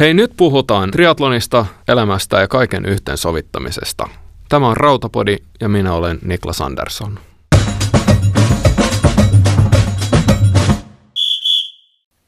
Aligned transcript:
Hei, 0.00 0.14
nyt 0.14 0.32
puhutaan 0.36 0.90
triatlonista, 0.90 1.66
elämästä 1.88 2.40
ja 2.40 2.48
kaiken 2.48 2.86
yhteensovittamisesta. 2.86 4.08
Tämä 4.48 4.68
on 4.68 4.76
Rautapodi 4.76 5.36
ja 5.60 5.68
minä 5.68 5.92
olen 5.92 6.18
Niklas 6.24 6.60
Andersson. 6.60 7.18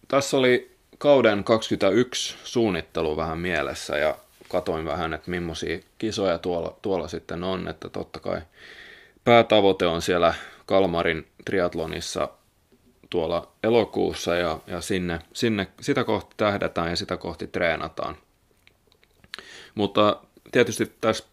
Tässä 0.09 0.37
oli 0.37 0.77
kauden 0.99 1.45
21 1.45 2.37
suunnittelu 2.45 3.17
vähän 3.17 3.39
mielessä 3.39 3.99
ja 3.99 4.15
katoin 4.49 4.85
vähän, 4.85 5.15
että 5.15 5.31
millaisia 5.31 5.79
kisoja 5.99 6.39
tuolla, 6.39 6.77
tuolla 6.83 7.09
sitten 7.09 7.45
on, 7.45 7.69
että 7.69 7.89
totta 7.89 8.21
kai 8.21 8.41
päätavoite 9.25 9.87
on 9.87 10.03
siellä 10.03 10.35
Kalmarin 10.67 11.27
triatlonissa 11.45 12.29
tuolla 13.11 13.53
elokuussa 13.63 14.35
ja, 14.35 14.59
ja 14.67 14.81
sinne, 14.81 15.19
sinne, 15.33 15.67
sitä 15.81 16.05
kohti 16.05 16.35
tähdätään 16.37 16.91
ja 16.91 16.97
sitä 16.97 17.17
kohti 17.17 17.47
treenataan. 17.47 18.17
Mutta 19.75 20.21
tietysti 20.53 20.93
tässä 21.01 21.25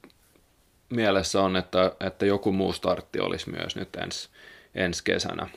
mielessä 0.89 1.41
on, 1.41 1.55
että, 1.55 1.91
että 1.99 2.25
joku 2.25 2.51
muu 2.51 2.73
startti 2.73 3.20
olisi 3.20 3.49
myös 3.49 3.75
nyt 3.75 3.95
ens, 3.95 4.29
ensi 4.75 5.03
kesänä. 5.03 5.48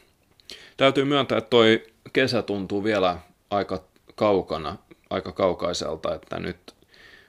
Täytyy 0.76 1.04
myöntää, 1.04 1.38
että 1.38 1.50
toi 1.50 1.86
kesä 2.12 2.42
tuntuu 2.42 2.84
vielä 2.84 3.18
aika 3.50 3.84
kaukana, 4.14 4.76
aika 5.10 5.32
kaukaiselta, 5.32 6.14
että 6.14 6.40
nyt 6.40 6.74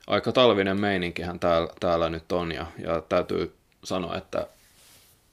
aika 0.08 0.32
talvinen 0.32 0.80
meininkihän 0.80 1.40
täällä, 1.40 1.70
täällä 1.80 2.10
nyt 2.10 2.32
on 2.32 2.52
ja, 2.52 2.66
ja 2.78 3.02
täytyy 3.02 3.56
sanoa, 3.84 4.18
että 4.18 4.48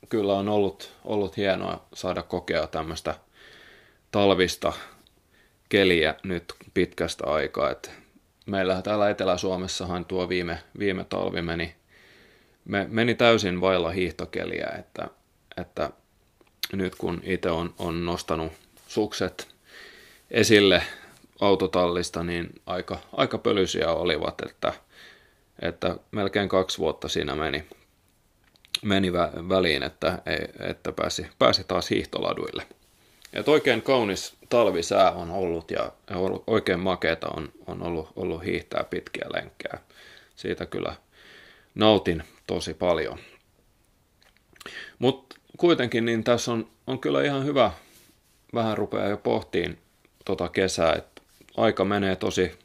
kyllä 0.09 0.34
on 0.34 0.48
ollut, 0.48 0.93
ollut 1.04 1.37
hienoa 1.37 1.84
saada 1.95 2.23
kokea 2.23 2.66
tämmöistä 2.66 3.15
talvista 4.16 4.73
keliä 5.69 6.15
nyt 6.23 6.45
pitkästä 6.74 7.27
aikaa. 7.27 7.70
Et 7.70 7.91
meillä 8.47 8.83
täällä 8.83 9.11
Etelä-Suomessahan 9.11 10.05
tuo 10.05 10.29
viime, 10.29 10.59
viime 10.79 11.05
talvi 11.05 11.43
meni, 11.43 11.74
me, 12.65 12.87
meni 12.90 13.15
täysin 13.15 13.60
vailla 13.60 13.90
hiihtokeliä, 13.90 14.66
että, 14.79 15.09
että 15.57 15.90
nyt 16.73 16.95
kun 16.95 17.21
itse 17.24 17.51
on, 17.51 17.74
on 17.79 18.05
nostanut 18.05 18.52
sukset 18.88 19.49
esille 20.30 20.83
autotallista, 21.40 22.23
niin 22.23 22.51
aika, 22.66 22.99
aika 23.12 23.38
pölyisiä 23.38 23.93
olivat, 23.93 24.35
että, 24.46 24.73
että 25.62 25.96
melkein 26.10 26.49
kaksi 26.49 26.79
vuotta 26.79 27.09
siinä 27.09 27.35
meni, 27.35 27.65
meni 28.83 29.10
vä- 29.10 29.49
väliin, 29.49 29.83
että, 29.83 30.23
että 30.60 30.93
pääsi, 30.93 31.27
pääsi 31.38 31.65
taas 31.65 31.90
hiihtoladuille. 31.90 32.66
Et 33.32 33.49
oikein 33.49 33.82
kaunis 33.82 34.37
talvisää 34.49 35.10
on 35.13 35.30
ollut 35.30 35.71
ja 35.71 35.93
oikein 36.46 36.80
makeeta 36.80 37.29
on, 37.29 37.49
on 37.66 37.83
ollut, 37.83 38.09
ollut 38.16 38.45
hiihtää 38.45 38.85
pitkiä 38.85 39.27
lenkkejä. 39.35 39.79
Siitä 40.37 40.66
kyllä 40.66 40.96
nautin 41.74 42.23
tosi 42.46 42.74
paljon. 42.74 43.18
Mutta 44.99 45.37
kuitenkin 45.57 46.05
niin 46.05 46.24
tässä 46.24 46.52
on, 46.52 46.68
on 46.87 46.99
kyllä 46.99 47.24
ihan 47.24 47.45
hyvä 47.45 47.73
vähän 48.55 48.79
rupeaa 48.79 49.09
jo 49.09 49.16
pohtiin 49.16 49.79
tota 50.24 50.49
kesää, 50.49 50.93
että 50.93 51.23
aika 51.57 51.85
menee 51.85 52.16
tosi 52.16 52.59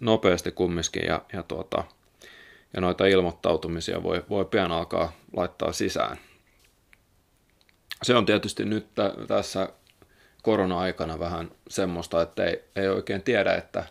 nopeasti 0.00 0.52
kumminkin 0.52 1.06
ja, 1.06 1.22
ja, 1.32 1.42
tuota, 1.42 1.84
ja 2.74 2.80
noita 2.80 3.06
ilmoittautumisia 3.06 4.02
voi, 4.02 4.24
voi 4.28 4.44
pian 4.44 4.72
alkaa 4.72 5.12
laittaa 5.36 5.72
sisään. 5.72 6.18
Se 8.04 8.14
on 8.14 8.26
tietysti 8.26 8.64
nyt 8.64 8.86
t- 8.94 9.26
tässä 9.26 9.68
korona-aikana 10.42 11.18
vähän 11.18 11.50
semmoista, 11.68 12.22
että 12.22 12.44
ei, 12.44 12.64
ei 12.76 12.88
oikein 12.88 13.22
tiedä, 13.22 13.54
että 13.54 13.84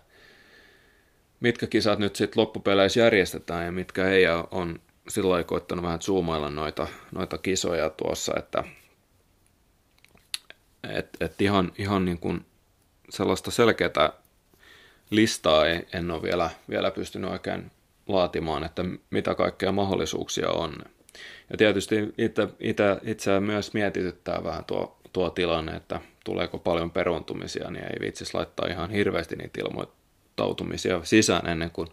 mitkä 1.39 1.67
kisat 1.67 1.99
nyt 1.99 2.15
sitten 2.15 2.41
loppupeleissä 2.41 2.99
järjestetään 2.99 3.65
ja 3.65 3.71
mitkä 3.71 4.07
ei, 4.07 4.23
ja 4.23 4.47
on 4.51 4.79
sillä 5.07 5.43
koittanut 5.43 5.85
vähän 5.85 6.01
zoomailla 6.01 6.49
noita, 6.49 6.87
noita 7.11 7.37
kisoja 7.37 7.89
tuossa, 7.89 8.33
että 8.37 8.63
et, 10.89 11.09
et 11.19 11.41
ihan, 11.41 11.71
ihan 11.77 12.05
niin 12.05 12.19
kuin 12.19 12.45
sellaista 13.09 13.51
selkeää 13.51 14.11
listaa 15.09 15.65
ei, 15.65 15.87
en 15.93 16.11
ole 16.11 16.21
vielä, 16.21 16.49
vielä 16.69 16.91
pystynyt 16.91 17.31
oikein 17.31 17.71
laatimaan, 18.07 18.63
että 18.63 18.85
mitä 19.09 19.35
kaikkea 19.35 19.71
mahdollisuuksia 19.71 20.49
on. 20.49 20.75
Ja 21.49 21.57
tietysti 21.57 21.95
itse, 22.17 22.47
itse, 22.59 22.83
itseä 23.03 23.39
myös 23.39 23.73
mietityttää 23.73 24.43
vähän 24.43 24.65
tuo, 24.65 24.97
tuo 25.13 25.29
tilanne, 25.29 25.75
että 25.75 26.01
tuleeko 26.25 26.57
paljon 26.57 26.91
peruuntumisia, 26.91 27.71
niin 27.71 27.85
ei 27.85 27.99
vitsis 28.07 28.33
laittaa 28.33 28.67
ihan 28.67 28.91
hirveästi 28.91 29.35
niitä 29.35 29.61
ilmoittautumisia 29.61 31.03
sisään 31.03 31.49
ennen 31.49 31.71
kuin, 31.71 31.87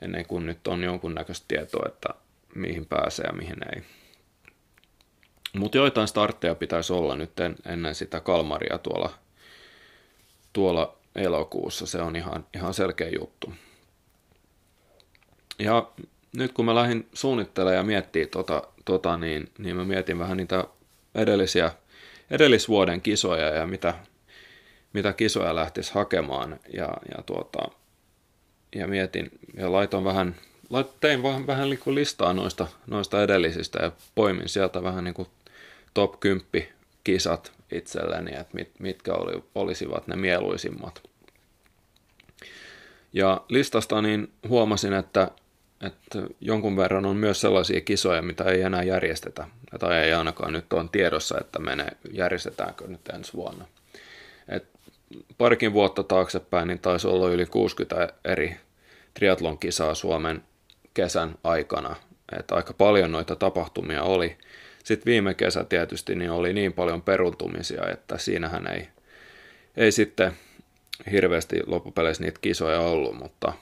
ennen 0.00 0.26
kuin 0.26 0.46
nyt 0.46 0.68
on 0.68 0.82
jonkunnäköistä 0.82 1.44
tietoa, 1.48 1.88
että 1.88 2.08
mihin 2.54 2.86
pääsee 2.86 3.24
ja 3.26 3.32
mihin 3.32 3.56
ei. 3.74 3.82
Mutta 5.56 5.78
joitain 5.78 6.08
startteja 6.08 6.54
pitäisi 6.54 6.92
olla 6.92 7.16
nyt 7.16 7.40
en, 7.40 7.56
ennen 7.66 7.94
sitä 7.94 8.20
Kalmaria 8.20 8.78
tuolla, 8.78 9.18
tuolla 10.52 10.96
elokuussa. 11.14 11.86
Se 11.86 11.98
on 12.00 12.16
ihan, 12.16 12.46
ihan 12.54 12.74
selkeä 12.74 13.08
juttu. 13.08 13.52
Ja 15.58 15.90
nyt 16.36 16.52
kun 16.52 16.64
mä 16.64 16.74
lähdin 16.74 17.08
suunnittelemaan 17.12 17.76
ja 17.76 17.82
miettimään 17.82 18.28
tota, 18.30 18.62
tota 18.84 19.16
niin, 19.16 19.50
niin 19.58 19.76
mä 19.76 19.84
mietin 19.84 20.18
vähän 20.18 20.36
niitä 20.36 20.64
edellisiä, 21.14 21.72
edellisvuoden 22.30 23.00
kisoja 23.00 23.46
ja 23.46 23.66
mitä, 23.66 23.94
mitä 24.92 25.12
kisoja 25.12 25.54
lähtisi 25.54 25.94
hakemaan. 25.94 26.60
Ja, 26.72 26.88
ja, 27.16 27.22
tuota, 27.26 27.68
ja 28.74 28.88
mietin 28.88 29.30
ja 29.56 29.72
laitoin 29.72 30.04
vähän, 30.04 30.34
tein 31.00 31.22
vähän, 31.22 31.46
vähän 31.46 31.70
niin 31.70 31.80
kuin 31.80 31.94
listaa 31.94 32.32
noista, 32.32 32.66
noista 32.86 33.22
edellisistä 33.22 33.82
ja 33.82 33.92
poimin 34.14 34.48
sieltä 34.48 34.82
vähän 34.82 35.04
niin 35.04 35.14
kuin 35.14 35.28
top 35.94 36.20
10 36.20 36.68
kisat 37.04 37.52
itselleni, 37.72 38.30
että 38.30 38.54
mit, 38.54 38.70
mitkä 38.78 39.14
oli, 39.14 39.44
olisivat 39.54 40.06
ne 40.06 40.16
mieluisimmat. 40.16 41.02
Ja 43.12 43.40
listasta 43.48 44.02
niin 44.02 44.32
huomasin, 44.48 44.92
että, 44.92 45.30
että 45.82 46.18
jonkun 46.40 46.76
verran 46.76 47.06
on 47.06 47.16
myös 47.16 47.40
sellaisia 47.40 47.80
kisoja, 47.80 48.22
mitä 48.22 48.44
ei 48.44 48.62
enää 48.62 48.82
järjestetä, 48.82 49.46
tai 49.78 49.98
ei 49.98 50.12
ainakaan 50.12 50.52
nyt 50.52 50.72
on 50.72 50.88
tiedossa, 50.88 51.38
että 51.40 51.58
menee, 51.58 51.88
järjestetäänkö 52.12 52.88
nyt 52.88 53.08
ensi 53.14 53.32
vuonna. 53.32 53.64
Et 54.48 54.64
parikin 55.38 55.72
vuotta 55.72 56.02
taaksepäin 56.02 56.68
niin 56.68 56.78
taisi 56.78 57.06
olla 57.08 57.28
yli 57.28 57.46
60 57.46 58.12
eri 58.24 58.56
triatlon 59.14 59.58
kisaa 59.58 59.94
Suomen 59.94 60.42
kesän 60.94 61.34
aikana, 61.44 61.96
että 62.38 62.54
aika 62.54 62.72
paljon 62.72 63.12
noita 63.12 63.36
tapahtumia 63.36 64.02
oli– 64.02 64.36
sitten 64.84 65.10
viime 65.10 65.34
kesä 65.34 65.64
tietysti 65.64 66.14
niin 66.14 66.30
oli 66.30 66.52
niin 66.52 66.72
paljon 66.72 67.02
peruntumisia, 67.02 67.90
että 67.90 68.18
siinähän 68.18 68.66
ei, 68.66 68.88
ei 69.76 69.92
sitten 69.92 70.32
hirveästi 71.10 71.60
loppupeleissä 71.66 72.24
niitä 72.24 72.38
kisoja 72.42 72.80
ollut, 72.80 73.18
mutta, 73.18 73.52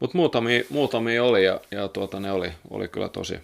mutta 0.00 0.16
muutamia, 0.16 0.62
muutamia 0.70 1.24
oli 1.24 1.44
ja, 1.44 1.60
ja 1.70 1.88
tuota, 1.88 2.20
ne 2.20 2.32
oli, 2.32 2.52
oli 2.70 2.88
kyllä 2.88 3.08
tosi, 3.08 3.38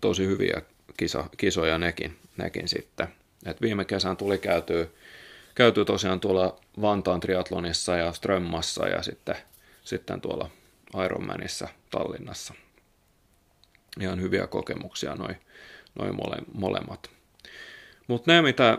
tosi 0.00 0.26
hyviä 0.26 0.62
kisa, 0.96 1.24
kisoja 1.36 1.78
nekin, 1.78 2.16
nekin 2.36 2.68
sitten. 2.68 3.08
Et 3.46 3.60
viime 3.62 3.84
kesän 3.84 4.16
tuli 4.16 4.38
käytyä, 4.38 4.86
käyty 5.54 5.84
tosiaan 5.84 6.20
tuolla 6.20 6.60
Vantaan 6.80 7.20
triatlonissa 7.20 7.96
ja 7.96 8.12
Strömmassa 8.12 8.88
ja 8.88 9.02
sitten, 9.02 9.36
sitten 9.84 10.20
tuolla 10.20 10.50
Ironmanissa 11.04 11.68
Tallinnassa. 11.90 12.54
Ihan 14.00 14.20
hyviä 14.20 14.46
kokemuksia 14.46 15.14
noin 15.14 15.36
noin 15.98 16.16
mole, 16.16 16.36
molemmat. 16.54 17.10
Mutta 18.06 18.32
ne, 18.32 18.42
mitä 18.42 18.78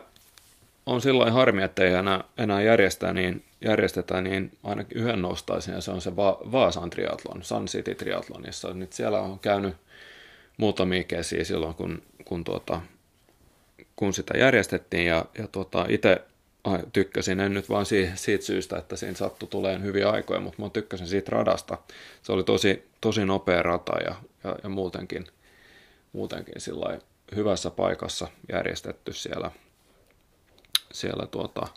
on 0.86 1.02
silloin 1.02 1.34
harmi, 1.34 1.64
että 1.64 1.84
ei 1.84 1.94
enää, 1.94 2.24
enää 2.38 2.62
järjestä, 2.62 3.14
niin, 3.14 3.46
järjestetä, 3.62 4.22
niin 4.22 4.58
ainakin 4.64 4.98
yhden 4.98 5.22
nostaisin, 5.22 5.74
ja 5.74 5.82
se 5.82 5.92
on 5.92 6.02
se 6.02 6.16
Va- 6.16 6.40
Vaasan 6.52 6.90
triatlon, 6.90 7.44
Sun 7.44 7.66
City 7.66 7.96
triatlonissa. 7.96 8.74
Nyt 8.74 8.94
siellä 8.94 9.20
on 9.20 9.40
käynyt 9.40 9.76
muutamia 10.58 11.04
kesiä 11.04 11.44
silloin, 11.44 11.76
kun, 11.76 12.02
kun, 12.26 12.44
tuota, 12.44 12.82
kun 13.96 14.14
sitä 14.14 14.38
järjestettiin, 14.38 15.06
ja, 15.06 15.26
ja 15.38 15.48
tuota, 15.48 15.86
itse 15.90 16.22
tykkäsin, 16.94 17.40
en 17.40 17.54
nyt 17.54 17.70
vaan 17.70 17.86
siitä, 17.86 18.16
siitä 18.16 18.46
syystä, 18.46 18.78
että 18.78 18.96
siinä 18.96 19.16
sattui 19.16 19.50
tuleen 19.50 19.84
hyviä 19.84 20.10
aikoja, 20.10 20.40
mutta 20.40 20.62
mä 20.62 20.70
tykkäsin 20.70 21.08
siitä 21.08 21.32
radasta. 21.32 21.78
Se 22.24 22.32
oli 22.32 22.44
tosi, 22.44 22.88
tosi 23.02 23.26
nopea 23.26 23.62
rata 23.62 23.98
ja, 23.98 24.16
ja, 24.44 24.56
ja 24.64 24.70
muutenkin, 24.70 25.28
muutenkin 26.14 26.62
sillä 26.62 27.00
hyvässä 27.36 27.70
paikassa 27.70 28.28
järjestetty 28.52 29.14
siellä, 29.14 29.52
siellä 30.92 31.28
tuota, 31.28 31.68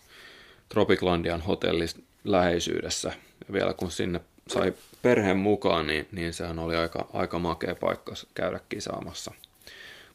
Tropiclandian 0.72 1.40
hotellin 1.40 1.88
läheisyydessä. 2.24 3.12
Ja 3.48 3.52
vielä 3.52 3.74
kun 3.74 3.90
sinne 3.90 4.20
sai 4.48 4.72
perheen 5.02 5.36
mukaan, 5.36 5.86
niin, 5.86 6.08
niin 6.12 6.32
sehän 6.32 6.58
oli 6.58 6.76
aika, 6.76 7.06
aika 7.12 7.38
makea 7.38 7.74
paikka 7.74 8.12
käydä 8.34 8.60
kisaamassa. 8.68 9.32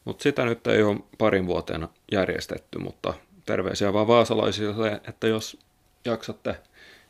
Mutta 0.04 0.22
sitä 0.22 0.44
nyt 0.44 0.66
ei 0.66 0.82
ole 0.82 1.00
parin 1.18 1.46
vuoteen 1.46 1.88
järjestetty, 2.12 2.78
mutta 2.78 3.14
terveisiä 3.46 3.92
vaan 3.92 4.06
vaasalaisille, 4.06 5.00
että 5.08 5.26
jos 5.26 5.58
jaksatte 6.04 6.56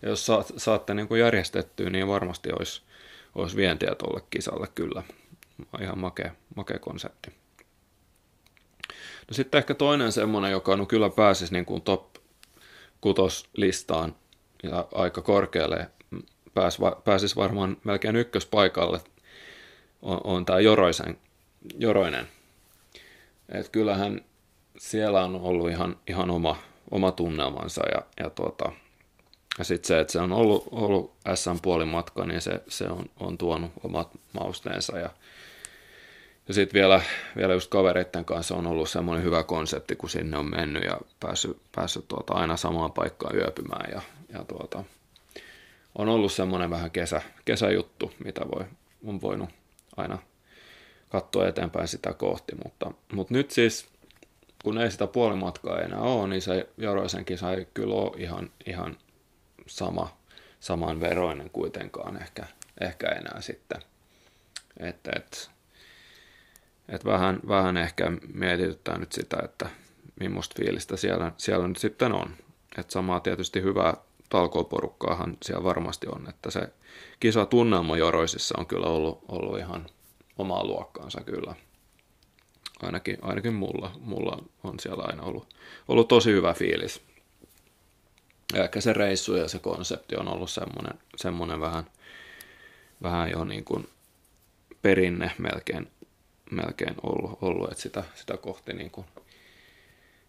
ja 0.03 0.09
jos 0.09 0.27
saat, 0.27 0.53
saatte 0.57 0.95
niin 0.95 1.09
kuin 1.09 1.21
järjestettyä, 1.21 1.91
niin 1.91 2.09
varmasti 2.09 2.49
olisi, 2.59 2.83
olisi 3.35 3.57
vientiä 3.57 3.95
tuolle 3.95 4.23
kisalle 4.31 4.67
kyllä. 4.75 5.03
Ihan 5.81 5.99
makea, 5.99 6.35
makea 6.57 6.79
konsepti. 6.79 7.31
No 9.29 9.35
sitten 9.35 9.59
ehkä 9.59 9.75
toinen 9.75 10.13
semmoinen, 10.13 10.51
joka 10.51 10.77
no 10.77 10.87
kyllä 10.87 11.11
pääsisi 11.11 11.53
niin 11.53 11.65
kuin 11.65 11.83
top 11.83 12.18
kutoslistaan 13.01 14.15
ja 14.63 14.89
aika 14.95 15.23
korkealle, 15.23 15.91
pääs, 16.55 16.79
pääsisi 17.05 17.37
varmaan 17.37 17.77
melkein 17.85 18.17
ykköspaikalle, 18.17 19.01
on, 20.03 20.21
on 20.25 20.45
tämä 20.45 20.61
Joroisen, 20.61 21.19
Joroinen. 21.79 22.29
Et 23.49 23.69
kyllähän 23.69 24.25
siellä 24.79 25.25
on 25.25 25.37
ollut 25.37 25.71
ihan, 25.71 25.97
ihan 26.09 26.31
oma, 26.31 26.57
oma 26.91 27.13
tunnelmansa 27.13 27.83
ja, 27.89 28.03
ja, 28.21 28.31
tuota, 28.31 28.73
ja 29.59 29.65
sitten 29.65 29.89
se, 29.89 30.01
että 30.01 30.13
se 30.13 30.21
on 30.21 30.33
ollut, 30.33 30.69
ollut 30.71 31.15
SM-puolimatka, 31.35 32.27
niin 32.27 32.41
se, 32.41 32.61
se 32.69 32.85
on, 32.85 33.07
on 33.21 33.39
tuonut 33.39 33.71
omat 33.85 34.09
mausteensa 34.33 34.99
ja, 34.99 35.11
ja 36.49 36.55
sitten 36.55 36.81
vielä, 36.81 37.03
vielä 37.37 37.55
just 37.55 37.71
kavereiden 37.71 38.25
kanssa 38.25 38.55
on 38.55 38.67
ollut 38.67 38.91
semmoinen 38.91 39.25
hyvä 39.25 39.45
konsepti, 39.45 39.97
kun 39.97 40.11
sinne 40.11 40.39
on 40.39 40.51
mennyt 40.51 40.85
ja 40.85 41.01
päässyt, 41.21 41.59
päässyt 41.77 42.09
tuota, 42.09 42.33
aina 42.33 42.57
samaan 42.57 42.93
paikkaan 42.93 43.37
yöpymään. 43.37 43.91
Ja, 43.93 44.03
ja 44.33 44.45
tuota, 44.45 44.85
on 45.95 46.09
ollut 46.09 46.33
semmoinen 46.33 46.71
vähän 46.71 46.91
kesä, 46.91 47.23
kesäjuttu, 47.45 48.13
mitä 48.25 48.41
voi, 48.41 48.65
on 49.07 49.21
voinut 49.21 49.51
aina 49.97 50.19
katsoa 51.09 51.49
eteenpäin 51.49 51.89
sitä 51.89 52.13
kohti. 52.13 52.55
Mutta, 52.65 52.91
mutta 53.13 53.35
nyt 53.35 53.51
siis, 53.51 53.89
kun 54.65 54.79
ei 54.79 54.91
sitä 54.91 55.07
puolimatkaa 55.07 55.81
enää 55.81 56.01
ole, 56.01 56.29
niin 56.29 56.43
se 56.43 56.69
Joroisen 56.77 57.25
kisa 57.25 57.53
ei 57.53 57.67
kyllä 57.75 57.95
ole 57.95 58.13
ihan, 58.17 58.51
ihan 58.67 58.97
sama, 59.67 60.17
saman 60.61 61.01
veroinen 61.01 61.51
kuitenkaan 61.51 62.23
ehkä, 62.23 62.47
ehkä 62.81 63.09
enää 63.09 63.41
sitten. 63.41 63.81
Että, 64.81 65.11
että 65.17 65.39
et 66.89 67.05
vähän, 67.05 67.41
vähän 67.49 67.77
ehkä 67.77 68.13
mietityttää 68.35 68.99
nyt 68.99 69.13
sitä, 69.13 69.37
että 69.45 69.69
millaista 70.21 70.55
fiilistä 70.59 70.97
siellä, 70.97 71.33
siellä 71.37 71.69
nyt 71.69 71.77
sitten 71.77 72.13
on. 72.13 72.31
Et 72.79 72.91
samaa 72.91 73.21
tietysti 73.21 73.63
hyvää 73.63 73.95
talkooporukkaahan 74.29 75.37
siellä 75.43 75.65
varmasti 75.65 76.07
on, 76.07 76.29
että 76.29 76.51
se 76.51 76.69
kisa 77.21 77.47
tunnelma 77.47 77.97
Joroisissa 77.97 78.55
on 78.59 78.67
kyllä 78.67 78.87
ollut, 78.87 79.25
ollut 79.29 79.59
ihan 79.59 79.87
omaa 80.39 80.65
luokkaansa 80.65 81.21
kyllä. 81.21 81.55
Ainakin, 82.83 83.19
ainakin 83.23 83.55
mulla, 83.55 83.93
mulla 84.01 84.45
on 84.65 84.81
siellä 84.81 85.05
aina 85.07 85.23
ollut, 85.23 85.55
ollut 85.89 86.09
tosi 86.09 86.31
hyvä 86.31 86.55
fiilis. 86.55 87.03
Ja 88.55 88.65
ehkä 88.65 88.81
se 88.81 88.93
reissu 88.93 89.37
ja 89.37 89.49
se 89.49 89.59
konsepti 89.59 90.17
on 90.17 90.29
ollut 90.29 90.51
semmoinen, 90.51 90.99
semmoinen 91.17 91.61
vähän, 91.61 91.85
vähän 93.03 93.31
jo 93.31 93.45
niin 93.45 93.65
kuin 93.65 93.89
perinne 94.83 95.31
melkein 95.39 95.91
melkein 96.51 96.95
ollut, 97.03 97.39
ollut 97.41 97.71
että 97.71 97.83
sitä, 97.83 98.05
sitä 98.15 98.37
kohti, 98.37 98.73
niin 98.73 98.91
kuin, 98.91 99.07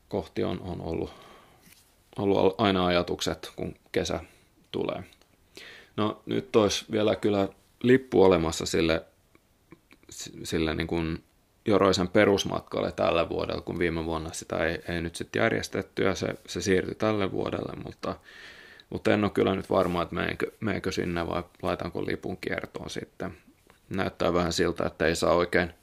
kohti 0.10 0.44
on, 0.44 0.62
on 0.62 0.82
ollut, 0.82 1.14
ollut 2.18 2.56
aina 2.58 2.86
ajatukset, 2.86 3.52
kun 3.56 3.76
kesä 3.92 4.20
tulee. 4.72 5.04
No 5.98 6.22
nyt 6.26 6.56
olisi 6.56 6.86
vielä 6.92 7.16
kyllä 7.16 7.48
lippu 7.84 8.24
olemassa 8.24 8.66
sille, 8.66 9.06
sille 10.44 10.76
niin 10.76 10.88
kuin 10.88 11.24
Joroisen 11.66 12.08
perusmatkalle 12.08 12.92
tällä 12.92 13.30
vuodella, 13.30 13.62
kun 13.62 13.80
viime 13.80 14.06
vuonna 14.06 14.34
sitä 14.34 14.66
ei, 14.66 14.80
ei 14.88 15.02
nyt 15.02 15.16
sitten 15.16 15.40
järjestetty 15.40 16.04
ja 16.04 16.16
se, 16.16 16.28
se 16.48 16.62
siirtyi 16.62 16.96
tälle 16.96 17.32
vuodelle, 17.32 17.84
mutta, 17.84 18.16
mutta 18.90 19.14
en 19.14 19.24
ole 19.24 19.32
kyllä 19.32 19.56
nyt 19.56 19.70
varma, 19.70 20.02
että 20.02 20.16
meneekö, 20.16 20.52
meneekö 20.60 20.92
sinne 20.92 21.28
vai 21.28 21.44
laitanko 21.62 22.06
lipun 22.06 22.38
kiertoon 22.38 22.90
sitten. 22.90 23.38
Näyttää 23.90 24.34
vähän 24.34 24.54
siltä, 24.54 24.86
että 24.86 25.06
ei 25.06 25.16
saa 25.16 25.34
oikein 25.34 25.74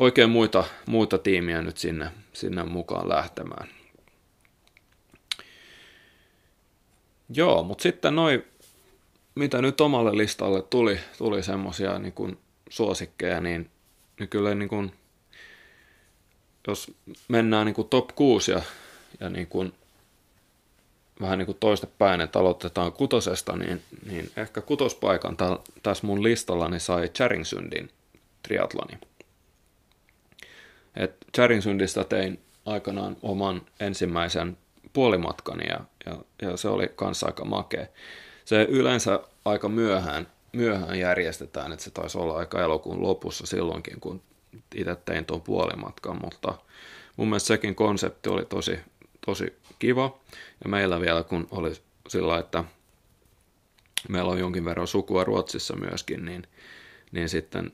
oikein 0.00 0.30
muita, 0.30 0.64
muita 0.86 1.18
tiimiä 1.18 1.62
nyt 1.62 1.76
sinne, 1.76 2.10
sinne 2.32 2.62
mukaan 2.64 3.08
lähtemään. 3.08 3.68
Joo, 7.28 7.62
mutta 7.62 7.82
sitten 7.82 8.16
noin, 8.16 8.44
mitä 9.34 9.62
nyt 9.62 9.80
omalle 9.80 10.16
listalle 10.16 10.62
tuli, 10.62 10.98
tuli 11.18 11.42
semmoisia 11.42 11.98
niin 11.98 12.38
suosikkeja, 12.70 13.40
niin, 13.40 13.70
niin 14.18 14.28
kyllä 14.28 14.54
niin 14.54 14.68
kuin, 14.68 14.92
jos 16.66 16.94
mennään 17.28 17.66
niin 17.66 17.74
kuin 17.74 17.88
top 17.88 18.08
6 18.14 18.52
ja, 18.52 18.62
ja 19.20 19.28
niin 19.28 19.46
kuin, 19.46 19.72
vähän 21.20 21.38
niin 21.38 21.46
kuin 21.46 21.58
toistepäin, 21.60 22.20
että 22.20 22.38
aloitetaan 22.38 22.92
kutosesta, 22.92 23.56
niin, 23.56 23.82
niin 24.06 24.30
ehkä 24.36 24.60
kutospaikan 24.60 25.36
tässä 25.82 26.06
mun 26.06 26.22
listallani 26.22 26.80
sai 26.80 27.08
Charingsundin 27.08 27.90
triatloni. 28.42 29.09
Et 30.96 31.16
Charinsundista 31.36 32.04
tein 32.04 32.40
aikanaan 32.66 33.16
oman 33.22 33.62
ensimmäisen 33.80 34.56
puolimatkani 34.92 35.64
ja, 35.68 35.80
ja, 36.06 36.16
ja 36.42 36.56
se 36.56 36.68
oli 36.68 36.88
kanssa 36.96 37.26
aika 37.26 37.44
makea. 37.44 37.86
Se 38.44 38.62
yleensä 38.62 39.20
aika 39.44 39.68
myöhään, 39.68 40.26
myöhään 40.52 40.98
järjestetään, 40.98 41.72
että 41.72 41.84
se 41.84 41.90
taisi 41.90 42.18
olla 42.18 42.36
aika 42.36 42.62
elokuun 42.62 43.02
lopussa 43.02 43.46
silloinkin, 43.46 44.00
kun 44.00 44.22
itse 44.74 44.96
tein 44.96 45.24
tuon 45.24 45.42
puolimatkan, 45.42 46.18
mutta 46.22 46.54
mun 47.16 47.28
mielestä 47.28 47.46
sekin 47.46 47.74
konsepti 47.74 48.28
oli 48.28 48.44
tosi, 48.44 48.78
tosi 49.26 49.56
kiva. 49.78 50.18
Ja 50.64 50.70
meillä 50.70 51.00
vielä, 51.00 51.22
kun 51.22 51.48
oli 51.50 51.72
sillä, 52.08 52.38
että 52.38 52.64
meillä 54.08 54.30
on 54.30 54.38
jonkin 54.38 54.64
verran 54.64 54.86
sukua 54.86 55.24
Ruotsissa 55.24 55.76
myöskin, 55.76 56.24
niin, 56.24 56.42
niin 57.12 57.28
sitten 57.28 57.72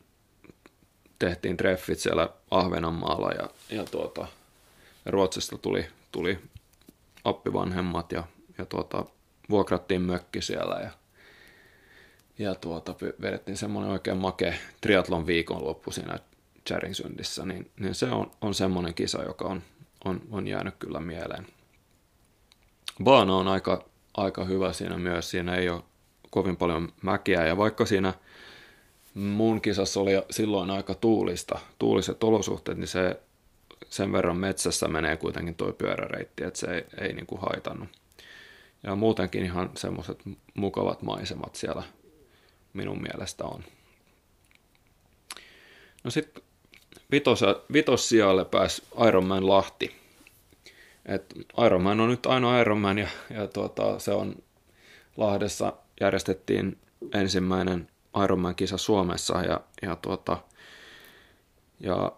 tehtiin 1.19 1.57
treffit 1.57 1.99
siellä 1.99 2.29
Ahvenanmaalla 2.51 3.31
ja, 3.31 3.51
ja 3.71 3.85
tuota, 3.85 4.27
Ruotsista 5.07 5.59
tuli, 5.59 5.87
tuli 6.13 6.39
appivanhemmat 7.25 8.13
ja, 8.13 8.25
ja 8.59 8.67
tuota, 8.67 9.05
vuokrattiin 9.51 10.03
mökki 10.03 10.43
siellä 10.43 10.81
ja, 10.81 10.91
ja 12.39 12.55
tuota, 12.55 12.95
vedettiin 13.21 13.57
semmoinen 13.57 13.93
oikein 13.93 14.17
make 14.17 14.59
triatlon 14.81 15.27
viikonloppu 15.27 15.93
siinä 15.93 16.19
Charingsundissä, 16.67 17.47
niin, 17.47 17.71
niin 17.81 17.95
se 17.95 18.07
on, 18.07 18.31
on 18.41 18.55
semmoinen 18.55 18.95
kisa, 18.95 19.23
joka 19.23 19.45
on, 19.45 19.63
on, 20.05 20.21
on 20.31 20.49
jäänyt 20.49 20.75
kyllä 20.79 21.01
mieleen. 21.01 21.47
Baana 23.05 23.37
on 23.37 23.49
aika, 23.49 23.85
aika 24.17 24.45
hyvä 24.45 24.73
siinä 24.73 24.99
myös, 24.99 25.31
siinä 25.31 25.55
ei 25.55 25.69
ole 25.69 25.83
kovin 26.31 26.57
paljon 26.57 26.93
mäkiä 27.03 27.47
ja 27.47 27.57
vaikka 27.57 27.87
siinä– 27.87 28.15
mun 29.17 29.61
kisassa 29.61 30.01
oli 30.01 30.13
silloin 30.31 30.71
aika 30.71 30.95
tuulista, 30.95 31.59
tuuliset 31.79 32.25
olosuhteet, 32.25 32.79
niin 32.79 32.89
se 32.89 33.21
sen 33.89 34.13
verran 34.13 34.37
metsässä 34.37 34.89
menee 34.89 35.17
kuitenkin 35.17 35.55
tuo 35.55 35.73
pyöräreitti, 35.73 36.45
että 36.45 36.59
se 36.59 36.67
ei, 36.67 36.85
ei 37.01 37.13
niin 37.13 37.27
kuin 37.27 37.41
haitannut. 37.41 37.89
Ja 38.83 38.95
muutenkin 38.95 39.45
ihan 39.45 39.71
semmoiset 39.77 40.19
mukavat 40.55 41.03
maisemat 41.03 41.55
siellä 41.55 41.83
minun 42.73 43.03
mielestä 43.03 43.45
on. 43.45 43.65
No 46.05 46.11
sitten 46.11 46.43
vitos, 47.11 47.41
vitossijalle 47.73 48.45
pääsi 48.45 48.83
Ironman 49.09 49.49
Lahti. 49.49 49.97
Et 51.07 51.35
Ironman 51.67 52.01
on 52.01 52.11
nyt 52.11 52.27
ainoa 52.27 52.61
Ironman 52.61 52.99
ja, 52.99 53.09
ja 53.31 53.47
tuota, 53.47 53.99
se 53.99 54.13
on 54.13 54.37
Lahdessa 55.17 55.73
järjestettiin 56.01 56.79
ensimmäinen 57.15 57.89
Ironman-kisa 58.25 58.79
Suomessa 58.79 59.43
ja, 59.43 59.61
ja, 59.83 59.97
tuota, 59.97 60.39
ja 61.81 62.13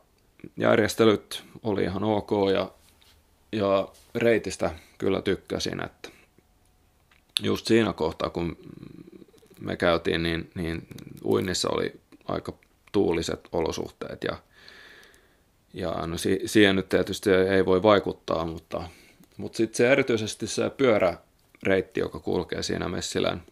järjestelyt 0.56 1.44
oli 1.62 1.82
ihan 1.82 2.04
ok 2.04 2.30
ja, 2.52 2.70
ja 3.52 3.88
reitistä 4.14 4.70
kyllä 4.98 5.22
tykkäsin, 5.22 5.84
että 5.84 6.08
just 7.42 7.66
siinä 7.66 7.92
kohtaa 7.92 8.30
kun 8.30 8.56
me 9.60 9.76
käytiin, 9.76 10.22
niin, 10.22 10.50
niin 10.54 10.86
uinnissa 11.24 11.68
oli 11.70 12.00
aika 12.28 12.52
tuuliset 12.92 13.48
olosuhteet 13.52 14.24
ja, 14.24 14.36
ja 15.74 16.06
no 16.06 16.18
si, 16.18 16.40
siihen 16.46 16.76
nyt 16.76 16.88
tietysti 16.88 17.30
ei 17.30 17.66
voi 17.66 17.82
vaikuttaa, 17.82 18.46
mutta, 18.46 18.88
mutta 19.36 19.56
sitten 19.56 19.76
se 19.76 19.92
erityisesti 19.92 20.46
se 20.46 20.70
pyöräreitti, 20.70 22.00
joka 22.00 22.18
kulkee 22.18 22.62
siinä 22.62 22.88
Messilän 22.88 23.42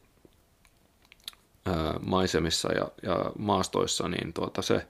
maisemissa 2.00 2.72
ja, 2.72 2.88
ja 3.02 3.32
maastoissa, 3.38 4.08
niin 4.08 4.32
tuota 4.32 4.62
se, 4.62 4.86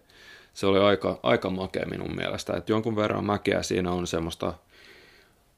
se 0.54 0.66
oli 0.66 0.78
aika, 0.78 1.20
aika 1.22 1.50
makea 1.50 1.86
minun 1.86 2.16
mielestä. 2.16 2.56
Et 2.56 2.68
jonkun 2.68 2.96
verran 2.96 3.24
mäkeä 3.24 3.62
siinä 3.62 3.92
on 3.92 4.06
semmoista, 4.06 4.54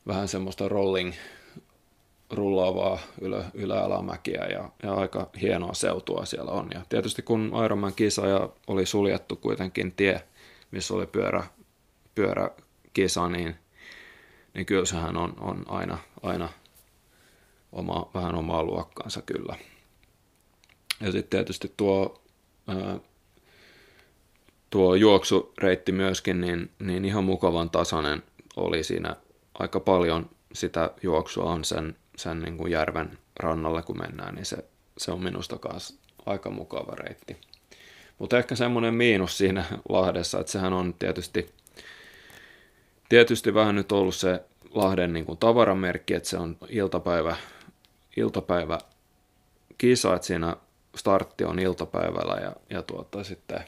vähän 0.06 0.28
semmoista 0.28 0.68
rolling, 0.68 1.12
rullaavaa 2.30 2.98
ylä, 3.20 3.44
yläalamäkiä 3.54 4.44
ja, 4.44 4.70
ja 4.82 4.94
aika 4.94 5.30
hienoa 5.40 5.74
seutua 5.74 6.24
siellä 6.24 6.50
on. 6.52 6.68
Ja 6.74 6.80
tietysti 6.88 7.22
kun 7.22 7.52
Ironman 7.64 7.94
kisa 7.94 8.26
ja 8.26 8.48
oli 8.66 8.86
suljettu 8.86 9.36
kuitenkin 9.36 9.92
tie, 9.92 10.22
missä 10.70 10.94
oli 10.94 11.06
pyörä, 11.06 11.44
pyöräkisa, 12.14 13.28
niin, 13.28 13.54
niin 14.54 14.66
kyllä 14.66 14.84
sehän 14.84 15.16
on, 15.16 15.34
on 15.40 15.64
aina, 15.68 15.98
aina 16.22 16.48
oma, 17.72 18.10
vähän 18.14 18.34
omaa 18.34 18.62
luokkaansa 18.62 19.22
kyllä. 19.22 19.56
Ja 21.00 21.12
sitten 21.12 21.30
tietysti 21.30 21.72
tuo, 21.76 22.22
tuo 24.70 24.94
juoksureitti 24.94 25.92
myöskin, 25.92 26.40
niin, 26.40 26.70
niin 26.78 27.04
ihan 27.04 27.24
mukavan 27.24 27.70
tasainen 27.70 28.22
oli 28.56 28.84
siinä 28.84 29.16
aika 29.54 29.80
paljon 29.80 30.30
sitä 30.52 30.90
juoksua 31.02 31.52
on 31.52 31.64
sen, 31.64 31.96
sen 32.16 32.40
niin 32.40 32.56
kuin 32.56 32.72
järven 32.72 33.18
rannalle, 33.40 33.82
kun 33.82 33.98
mennään, 33.98 34.34
niin 34.34 34.46
se, 34.46 34.56
se 34.98 35.12
on 35.12 35.22
minusta 35.22 35.58
kanssa 35.58 35.94
aika 36.26 36.50
mukava 36.50 36.94
reitti. 36.94 37.36
Mutta 38.18 38.38
ehkä 38.38 38.56
semmoinen 38.56 38.94
miinus 38.94 39.38
siinä 39.38 39.64
Lahdessa, 39.88 40.40
että 40.40 40.52
sehän 40.52 40.72
on 40.72 40.94
tietysti, 40.98 41.50
tietysti 43.08 43.54
vähän 43.54 43.74
nyt 43.74 43.92
ollut 43.92 44.14
se 44.14 44.40
Lahden 44.74 45.12
niin 45.12 45.24
kuin 45.24 45.38
tavaramerkki, 45.38 46.14
että 46.14 46.28
se 46.28 46.36
on 46.36 46.56
iltapäivä, 46.68 47.36
iltapäivä 48.16 48.78
kisa, 49.78 50.14
että 50.14 50.26
siinä 50.26 50.56
startti 50.96 51.44
on 51.44 51.58
iltapäivällä 51.58 52.40
ja, 52.40 52.52
ja 52.70 52.82
tuota, 52.82 53.24
sitten 53.24 53.64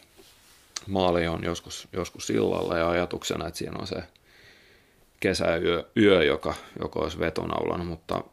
maali 0.86 1.26
on 1.26 1.44
joskus, 1.44 1.88
joskus 1.92 2.30
illalla 2.30 2.78
ja 2.78 2.90
ajatuksena, 2.90 3.46
että 3.46 3.58
siinä 3.58 3.78
on 3.78 3.86
se 3.86 4.02
kesäyö, 5.20 5.84
yö, 5.96 6.24
joka, 6.24 6.54
joka 6.80 7.00
olisi 7.00 7.18
vetonaulana, 7.18 7.84
mutta 7.84 8.24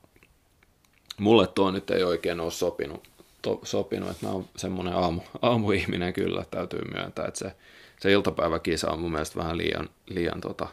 mulle 1.19 1.47
tuo 1.47 1.71
nyt 1.71 1.91
ei 1.91 2.03
oikein 2.03 2.39
ole 2.39 2.51
sopinut, 2.51 3.07
to, 3.41 3.59
sopinut 3.63 4.09
että 4.09 4.25
mä 4.25 4.31
oon 4.31 4.45
semmoinen 4.55 4.93
aamu, 4.93 5.21
aamuihminen 5.41 6.13
kyllä, 6.13 6.45
täytyy 6.51 6.81
myöntää, 6.93 7.27
että 7.27 7.39
se, 7.39 7.55
se 7.99 8.11
iltapäiväkisa 8.11 8.91
on 8.91 8.99
mun 8.99 9.11
mielestä 9.11 9.39
vähän 9.39 9.57
liian, 9.57 9.89
liian 10.09 10.41
tota, 10.41 10.67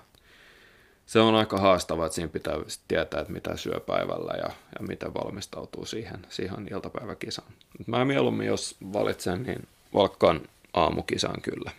se 1.06 1.20
on 1.20 1.34
aika 1.34 1.58
haastava, 1.58 2.06
että 2.06 2.14
siinä 2.14 2.28
pitää 2.28 2.54
tietää, 2.88 3.20
että 3.20 3.32
mitä 3.32 3.56
syö 3.56 3.80
päivällä 3.80 4.32
ja, 4.32 4.50
ja 4.78 4.86
miten 4.88 5.14
valmistautuu 5.14 5.84
siihen, 5.84 6.26
siihen 6.28 6.68
iltapäiväkisaan. 6.70 7.52
Mä 7.86 8.04
mieluummin, 8.04 8.46
jos 8.46 8.76
valitsen, 8.92 9.42
niin 9.42 9.68
valkkaan 9.94 10.40
aamukisan 10.74 11.42
kyllä. 11.42 11.70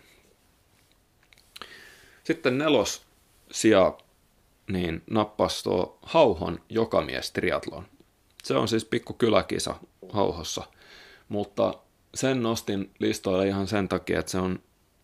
Sitten 2.23 2.57
nelos 2.57 3.01
sija 3.51 3.97
niin 4.71 5.03
nappas 5.09 5.63
tuo 5.63 5.99
Hauhon 6.01 6.59
jokamies 6.69 7.31
triatlon. 7.31 7.85
Se 8.43 8.55
on 8.55 8.67
siis 8.67 8.85
pikku 8.85 9.13
kyläkisa 9.13 9.75
Hauhossa, 10.09 10.63
mutta 11.29 11.73
sen 12.15 12.43
nostin 12.43 12.91
listoille 12.99 13.47
ihan 13.47 13.67
sen 13.67 13.87
takia, 13.89 14.19
että 14.19 14.31
se 14.31 14.37
on, 14.37 14.59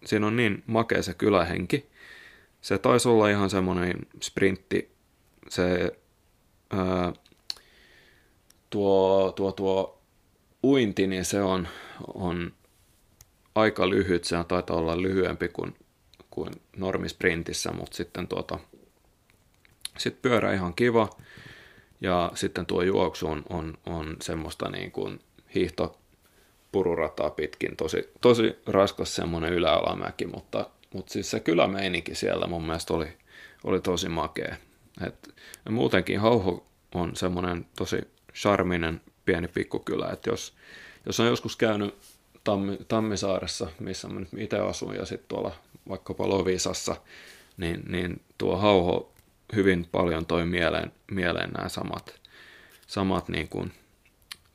siinä 0.06 0.28
on 0.28 0.36
niin 0.36 0.64
makea 0.68 1.04
se 1.04 1.14
kylähenki. 1.14 1.91
Se 2.62 2.78
taisi 2.78 3.10
olla 3.10 3.30
ihan 3.30 3.50
semmoinen 3.50 3.94
sprintti, 4.22 4.92
se 5.50 5.98
ää, 6.70 7.14
tuo, 8.70 9.34
tuo, 9.36 9.52
tuo 9.52 10.02
uinti, 10.64 11.08
niin 11.08 11.26
se 11.26 11.42
on, 11.42 11.68
on 12.14 12.52
aika 13.56 13.90
lyhyt, 13.90 14.24
se 14.24 14.36
taitaa 14.48 14.78
olla 14.78 15.02
lyhyempi 15.02 15.48
kuin, 15.48 15.76
kuin 16.30 16.54
normisprintissä, 16.78 17.72
mutta 17.72 17.98
sitten 17.98 18.28
tuota, 18.28 18.60
sitten 19.98 20.22
pyörä 20.22 20.54
ihan 20.54 20.74
kiva. 20.74 21.10
Ja 22.02 22.32
sitten 22.36 22.66
tuo 22.66 22.82
juoksu 22.82 23.28
on, 23.28 23.44
on, 23.50 23.78
on 23.86 24.18
semmoista 24.22 24.70
niin 24.70 24.92
kuin 24.92 25.20
hiihto 25.56 26.00
pururataa 26.72 27.30
pitkin, 27.30 27.76
tosi, 27.78 28.10
tosi 28.22 28.56
raskas 28.66 29.16
semmoinen 29.16 29.54
yläalamäki, 29.54 30.26
mutta, 30.26 30.70
mutta 30.94 31.14
siis 31.14 31.32
se 31.32 31.40
kylämeininki 31.40 32.16
siellä 32.16 32.48
mun 32.48 32.66
mielestä 32.66 32.94
oli, 32.94 33.18
oli 33.64 33.82
tosi 33.82 34.10
makea. 34.10 34.56
Et, 35.08 35.36
muutenkin 35.70 36.20
Hauho 36.20 36.68
on 36.96 37.16
semmoinen 37.16 37.66
tosi 37.78 38.02
charminen 38.34 39.02
pieni 39.26 39.48
pikkukylä, 39.48 40.10
että 40.10 40.30
jos, 40.30 40.54
jos 41.06 41.20
on 41.20 41.28
joskus 41.28 41.56
käynyt 41.56 41.96
Tammi, 42.44 42.78
Tammisaaressa, 42.88 43.68
missä 43.80 44.08
mä 44.08 44.20
nyt 44.20 44.30
itse 44.38 44.60
asun, 44.60 44.96
ja 44.96 45.06
sitten 45.06 45.28
tuolla 45.28 45.52
vaikkapa 45.90 46.30
Lovisassa, 46.30 46.96
niin, 47.58 47.84
niin 47.88 48.22
tuo 48.38 48.58
Hauho 48.58 49.14
hyvin 49.56 49.88
paljon 49.92 50.26
toi 50.26 50.46
mieleen, 50.46 50.92
mieleen 51.12 51.50
nämä 51.50 51.70
samat, 51.70 52.20
samat 52.88 53.30
niin 53.30 53.48
kuin 53.48 53.72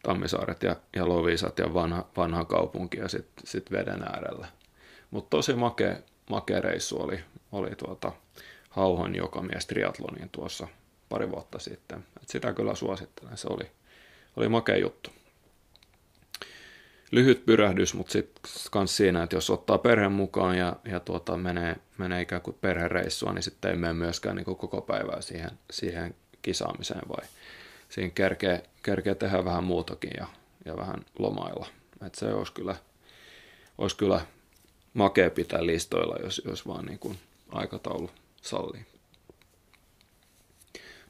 Tammisaaret 0.03 0.63
ja, 0.63 0.77
ja 0.97 1.09
Lovisat 1.09 1.59
ja 1.59 1.75
vanha, 1.75 2.07
vanha 2.17 2.45
kaupunki 2.45 2.99
ja 2.99 3.09
sitten 3.09 3.47
sit 3.47 3.71
veden 3.73 4.03
äärellä. 4.03 4.49
Mutta 5.11 5.31
tosi 5.31 5.55
makea, 5.55 5.97
makea 6.31 6.61
reissu 6.61 7.03
oli, 7.03 7.21
oli 7.53 7.71
tuota 7.77 8.13
Hauhon 8.71 9.15
joka 9.15 9.43
mies 9.43 9.67
triatloniin 9.67 10.29
tuossa 10.29 10.69
pari 11.09 11.31
vuotta 11.31 11.59
sitten. 11.59 12.05
Et 12.23 12.29
sitä 12.29 12.53
kyllä 12.53 12.75
suosittelen, 12.75 13.37
se 13.37 13.49
oli, 13.51 13.71
oli 14.37 14.49
makea 14.49 14.77
juttu 14.77 15.11
lyhyt 17.11 17.47
pyrähdys, 17.47 17.95
mutta 17.95 18.13
sitten 18.13 18.43
myös 18.75 18.97
siinä, 18.97 19.23
että 19.23 19.37
jos 19.37 19.51
ottaa 19.51 19.79
perheen 19.79 20.13
mukaan 20.13 20.59
ja, 20.59 20.77
ja 20.85 21.01
tuota, 21.01 21.37
menee, 21.37 21.77
menee 21.99 22.23
ikään 22.23 22.43
kuin 22.43 22.57
perhereissua, 22.61 23.33
niin 23.33 23.43
sitten 23.43 23.71
ei 23.71 23.77
mene 23.77 23.93
myöskään 23.93 24.37
niin 24.37 24.45
kuin 24.45 24.57
koko 24.57 24.81
päivää 24.81 25.21
siihen, 25.21 25.51
siihen 25.71 26.15
kisaamiseen, 26.43 27.09
vai 27.09 27.27
siinä 27.89 28.11
kerkee, 28.15 28.63
kerkee 28.83 29.15
tehdä 29.15 29.45
vähän 29.45 29.65
muutakin 29.65 30.11
ja, 30.17 30.27
ja 30.65 30.77
vähän 30.77 31.05
lomailla. 31.19 31.67
Et 32.07 32.15
se 32.15 32.27
olisi 32.27 32.53
kyllä, 32.53 32.77
olisi 33.79 33.97
kyllä 33.97 34.21
makea 34.97 35.31
pitää 35.31 35.67
listoilla, 35.67 36.17
jos, 36.23 36.43
jos 36.45 36.67
vaan 36.67 36.87
niin 36.87 36.99
kuin 36.99 37.19
aikataulu 37.53 38.11
sallii. 38.43 38.87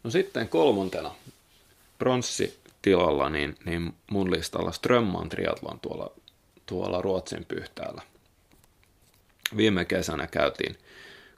No 0.05 0.11
sitten 0.11 0.49
kolmantena 0.49 1.15
pronssi 1.99 2.59
tilalla, 2.83 3.31
niin, 3.31 3.57
niin 3.65 3.95
mun 4.11 4.31
listalla 4.31 4.73
Strömman 4.73 5.29
triathlon 5.29 5.81
tuolla, 5.81 6.11
tuolla 6.67 7.03
Ruotsin 7.03 7.45
pyhtäällä. 7.45 8.03
Viime 9.57 9.85
kesänä 9.85 10.27
käytiin 10.27 10.79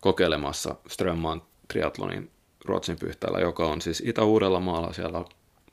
kokeilemassa 0.00 0.74
Strömman 0.88 1.42
triathlonin 1.68 2.30
Ruotsin 2.64 2.98
pyhtäällä, 2.98 3.38
joka 3.38 3.66
on 3.66 3.80
siis 3.80 4.02
Itä-Uudellamaalla 4.06 4.92
siellä 4.92 5.24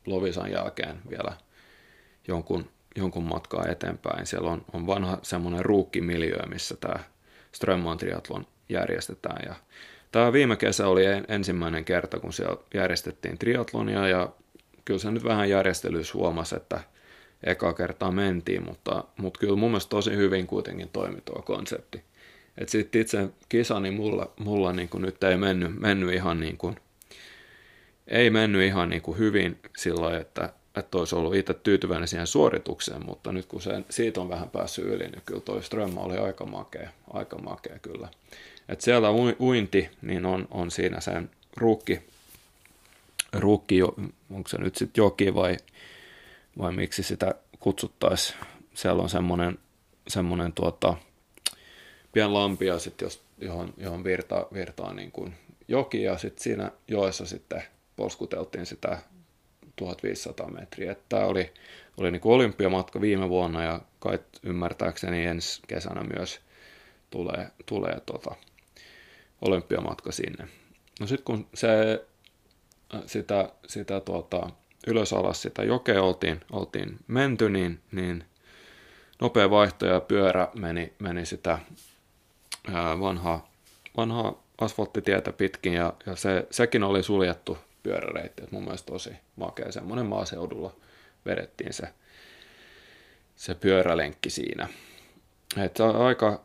Lovisan 0.05 0.51
jälkeen 0.51 1.01
vielä 1.10 1.38
jonkun, 2.27 2.70
jonkun 2.96 3.24
matkaa 3.24 3.66
eteenpäin. 3.70 4.25
Siellä 4.25 4.52
on, 4.52 4.66
on 4.74 4.88
vanha 4.88 5.20
semmoinen 5.22 5.66
ruukkimiljö, 5.66 6.46
missä 6.48 6.78
tämä 6.78 7.00
Strömman 7.52 7.98
triathlon 7.98 8.48
järjestetään. 8.70 9.42
Ja 9.46 9.56
tämä 10.12 10.34
viime 10.34 10.56
kesä 10.56 10.88
oli 10.88 11.04
ensimmäinen 11.28 11.86
kerta, 11.86 12.20
kun 12.20 12.34
siellä 12.34 12.58
järjestettiin 12.74 13.38
triatlonia 13.38 14.08
ja 14.08 14.30
kyllä 14.86 15.00
se 15.00 15.12
nyt 15.12 15.24
vähän 15.24 15.50
järjestelyys 15.50 16.14
huomasi, 16.14 16.56
että 16.56 16.80
eka 17.44 17.74
kertaa 17.74 18.12
mentiin, 18.12 18.66
mutta, 18.66 19.04
mutta 19.18 19.40
kyllä 19.40 19.56
mun 19.56 19.72
mielestä 19.72 19.90
tosi 19.90 20.16
hyvin 20.16 20.48
kuitenkin 20.48 20.90
toimi 20.90 21.22
tuo 21.25 21.42
konsepti. 21.42 22.04
Et 22.58 22.70
sitten 22.70 23.02
itse 23.02 23.30
kisa, 23.50 23.80
niin 23.80 23.94
mulla, 23.94 24.32
mulla 24.40 24.74
niin 24.74 24.90
kuin 24.90 25.02
nyt 25.02 25.24
ei 25.24 25.38
mennyt, 25.38 25.80
mennyt 25.80 26.14
ihan 26.14 26.40
niin 26.40 26.58
kuin, 26.58 26.75
ei 28.08 28.30
mennyt 28.30 28.62
ihan 28.62 28.90
niin 28.90 29.02
kuin 29.02 29.18
hyvin 29.18 29.60
sillä 29.78 30.18
että, 30.18 30.54
että 30.77 30.98
olisi 30.98 31.15
ollut 31.15 31.36
itse 31.36 31.53
tyytyväinen 31.53 32.08
siihen 32.08 32.27
suoritukseen, 32.27 33.05
mutta 33.05 33.32
nyt 33.32 33.46
kun 33.46 33.62
se, 33.62 33.84
siitä 33.89 34.22
on 34.22 34.29
vähän 34.29 34.50
päässyt 34.50 34.86
yli, 34.86 35.08
niin 35.08 35.22
kyllä 35.25 35.41
toi 35.41 35.63
Strömmä 35.63 36.01
oli 36.01 36.17
aika 36.17 36.46
makea, 36.46 36.89
aika 37.13 37.38
makea 37.38 37.79
kyllä. 37.79 38.10
Et 38.70 38.82
siellä 38.82 39.08
uinti, 39.39 39.89
niin 40.01 40.25
on, 40.25 40.48
on 40.51 40.72
siinä 40.72 41.00
sen 41.00 41.29
ruukki, 41.58 42.01
ruukki, 43.34 43.82
onko 43.84 44.48
se 44.48 44.58
nyt 44.58 44.75
sitten 44.75 45.01
joki 45.01 45.36
vai, 45.36 45.58
vai 46.58 46.72
miksi 46.72 47.03
sitä 47.03 47.36
kutsuttaisiin. 47.60 48.39
Siellä 48.74 49.03
on 49.03 49.10
semmoinen, 49.10 49.60
semmoinen 50.08 50.53
tuota, 50.53 50.96
pien 52.12 52.34
lampi, 52.34 52.65
ja 52.65 52.77
jos, 53.01 53.22
johon, 53.38 53.74
johon 53.77 54.03
virtaa, 54.03 54.46
virtaa 54.53 54.94
niin 54.94 55.12
kuin 55.12 55.34
joki, 55.67 56.03
ja 56.03 56.17
sitten 56.17 56.44
siinä 56.44 56.72
joessa 56.88 57.25
sitten 57.25 57.63
polskuteltiin 57.96 58.65
sitä 58.65 59.00
1500 59.75 60.50
metriä. 60.50 60.96
Tämä 61.10 61.25
oli, 61.25 61.53
oli 61.98 62.12
niin 62.12 62.22
kuin 62.22 62.34
olympiamatka 62.34 63.01
viime 63.01 63.29
vuonna, 63.29 63.63
ja 63.63 63.82
kai 64.00 64.20
ymmärtääkseni 64.44 65.25
ensi 65.25 65.62
kesänä 65.67 66.03
myös 66.03 66.39
tulee, 67.10 67.48
tulee 67.65 68.01
tota, 68.05 68.36
olympiamatka 69.41 70.12
sinne. 70.12 70.48
No 71.00 71.08
sitten 71.08 71.25
kun 71.25 71.48
se 71.53 72.05
sitä, 73.05 73.50
sitä 73.67 74.00
tuota, 74.00 74.50
ylös 74.88 75.13
alas 75.13 75.41
sitä 75.41 75.63
jokea 75.63 76.03
oltiin, 76.03 76.39
oltiin 76.51 77.00
menty, 77.08 77.50
niin, 77.50 77.79
niin 77.91 78.24
nopea 79.22 79.50
vaihto 79.50 79.86
ja 79.86 80.01
pyörä 80.01 80.48
meni, 80.60 80.94
meni 81.00 81.25
sitä 81.25 81.60
ää, 82.74 83.00
vanhaa, 83.00 83.50
vanhaa 83.98 84.44
asfalttitietä 84.62 85.34
pitkin 85.34 85.74
ja, 85.74 85.94
ja 86.05 86.15
se, 86.15 86.48
sekin 86.51 86.84
oli 86.84 87.03
suljettu 87.03 87.58
pyöräreitti. 87.86 88.44
Et 88.44 88.51
mun 88.51 88.63
mielestä 88.63 88.92
tosi 88.92 89.10
makea 89.36 89.72
semmoinen 89.72 90.06
maaseudulla 90.06 90.75
vedettiin 91.25 91.74
se, 91.74 91.88
se 93.36 93.56
pyörälenkki 93.56 94.30
siinä. 94.30 94.68
Et 95.58 95.80
aika, 95.80 96.44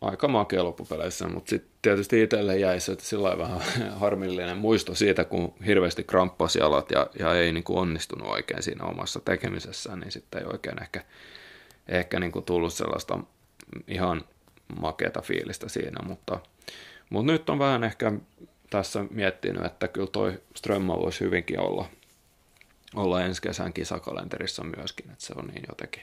aika 0.00 0.28
makea 0.28 0.64
loppupeleissä, 0.64 1.28
mutta 1.28 1.50
sitten 1.50 1.70
tietysti 1.82 2.22
itselle 2.22 2.58
jäi 2.58 2.80
se 2.80 2.96
sillä 2.98 3.38
vähän 3.38 3.60
harmillinen 4.02 4.56
muisto 4.56 4.94
siitä, 4.94 5.24
kun 5.24 5.54
hirveästi 5.66 6.04
kramppasi 6.04 6.60
alat 6.60 6.90
ja, 6.90 7.06
ja 7.18 7.34
ei 7.34 7.52
niin 7.52 7.64
kuin 7.64 7.78
onnistunut 7.78 8.28
oikein 8.28 8.62
siinä 8.62 8.84
omassa 8.84 9.20
tekemisessään, 9.20 10.00
niin 10.00 10.12
sitten 10.12 10.42
ei 10.42 10.48
oikein 10.52 10.82
ehkä, 10.82 11.04
ehkä 11.88 12.20
niin 12.20 12.32
kuin 12.32 12.44
tullut 12.44 12.72
sellaista 12.72 13.18
ihan 13.88 14.24
makeata 14.80 15.20
fiilistä 15.22 15.68
siinä, 15.68 16.02
mutta, 16.06 16.40
mutta 17.10 17.32
nyt 17.32 17.50
on 17.50 17.58
vähän 17.58 17.84
ehkä 17.84 18.12
tässä 18.76 19.04
miettinyt, 19.10 19.64
että 19.64 19.88
kyllä 19.88 20.06
toi 20.06 20.40
Strömmä 20.54 20.96
voisi 20.96 21.20
hyvinkin 21.20 21.60
olla, 21.60 21.86
olla 22.94 23.22
ensi 23.22 23.42
kesän 23.42 23.72
kisakalenterissa 23.72 24.64
myöskin, 24.64 25.10
että 25.10 25.24
se 25.24 25.34
on 25.36 25.46
niin 25.46 25.62
jotenkin, 25.68 26.02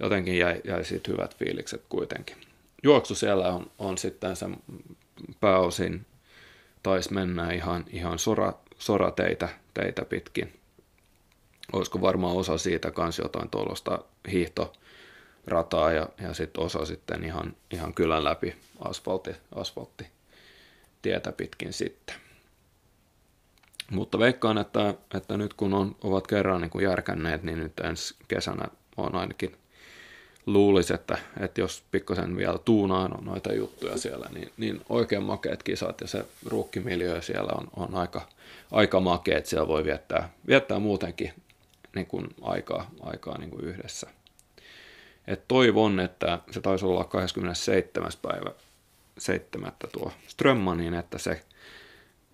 jotenkin 0.00 0.38
jäi, 0.38 0.60
jäi 0.64 0.84
siitä 0.84 1.10
hyvät 1.10 1.36
fiilikset 1.36 1.84
kuitenkin. 1.88 2.36
Juoksu 2.82 3.14
siellä 3.14 3.48
on, 3.48 3.70
on 3.78 3.98
sitten 3.98 4.36
se 4.36 4.46
pääosin 5.40 6.06
taisi 6.82 7.12
mennä 7.12 7.52
ihan, 7.52 7.84
ihan 7.90 8.18
sora, 8.18 8.52
sorateitä 8.78 9.48
teitä 9.74 10.04
pitkin. 10.04 10.60
Olisiko 11.72 12.00
varmaan 12.00 12.36
osa 12.36 12.58
siitä 12.58 12.90
kanssa 12.90 13.22
jotain 13.22 13.50
tuollaista 13.50 13.98
hiihtorataa 14.32 15.92
ja, 15.92 16.08
ja 16.20 16.34
sitten 16.34 16.64
osa 16.64 16.84
sitten 16.86 17.24
ihan, 17.24 17.56
ihan 17.70 17.94
kylän 17.94 18.24
läpi 18.24 18.56
asfaltti, 18.80 19.30
asfaltti 19.54 20.06
tietä 21.04 21.32
pitkin 21.32 21.72
sitten. 21.72 22.16
Mutta 23.90 24.18
veikkaan, 24.18 24.58
että, 24.58 24.94
että 25.14 25.36
nyt 25.36 25.54
kun 25.54 25.74
on, 25.74 25.96
ovat 26.04 26.26
kerran 26.26 26.60
niin 26.60 26.70
kuin 26.70 26.84
järkänneet, 26.84 27.42
niin 27.42 27.58
nyt 27.58 27.80
ensi 27.80 28.14
kesänä 28.28 28.68
on 28.96 29.14
ainakin 29.14 29.56
luulisi, 30.46 30.94
että, 30.94 31.18
että 31.40 31.60
jos 31.60 31.82
pikkasen 31.90 32.36
vielä 32.36 32.58
tuunaan 32.58 33.24
noita 33.24 33.52
juttuja 33.52 33.98
siellä, 33.98 34.28
niin, 34.34 34.52
niin 34.56 34.80
oikein 34.88 35.22
makeat 35.22 35.62
kisat 35.62 36.00
ja 36.00 36.06
se 36.06 36.24
ruukkimiljö 36.46 37.22
siellä 37.22 37.52
on, 37.58 37.68
on 37.76 37.94
aika, 37.94 38.28
aika 38.72 39.00
makea, 39.00 39.38
että 39.38 39.50
siellä 39.50 39.68
voi 39.68 39.84
viettää, 39.84 40.30
viettää 40.46 40.78
muutenkin 40.78 41.32
niin 41.94 42.06
kuin 42.06 42.26
aikaa, 42.42 42.90
aikaa 43.02 43.38
niin 43.38 43.50
kuin 43.50 43.64
yhdessä. 43.64 44.06
Et 45.26 45.48
toivon, 45.48 46.00
että 46.00 46.38
se 46.50 46.60
taisi 46.60 46.86
olla 46.86 47.04
27. 47.04 48.10
päivä 48.22 48.50
7. 49.18 49.72
tuo 49.92 50.12
Strömman, 50.26 50.78
niin 50.78 50.94
että 50.94 51.18
se 51.18 51.44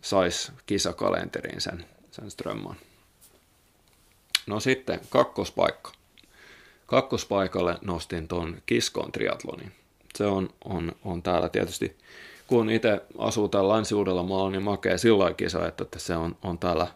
saisi 0.00 0.52
kisakalenteriin 0.66 1.60
sen, 1.60 1.84
sen 2.10 2.30
Strömman. 2.30 2.76
No 4.46 4.60
sitten 4.60 5.00
kakkospaikka. 5.10 5.92
Kakkospaikalle 6.86 7.78
nostin 7.82 8.28
tuon 8.28 8.62
Kiskon 8.66 9.12
triatlonin. 9.12 9.72
Se 10.14 10.24
on, 10.26 10.50
on, 10.64 10.92
on 11.04 11.22
täällä 11.22 11.48
tietysti, 11.48 11.96
kun 12.46 12.70
itse 12.70 13.00
asuu 13.18 13.48
täällä 13.48 13.74
Länsi-Uudellamaalla, 13.74 14.50
niin 14.50 14.62
makea 14.62 14.98
sillä 14.98 15.34
kisa, 15.34 15.68
että 15.68 15.84
se 15.96 16.16
on, 16.16 16.36
on 16.42 16.58
täällä, 16.58 16.86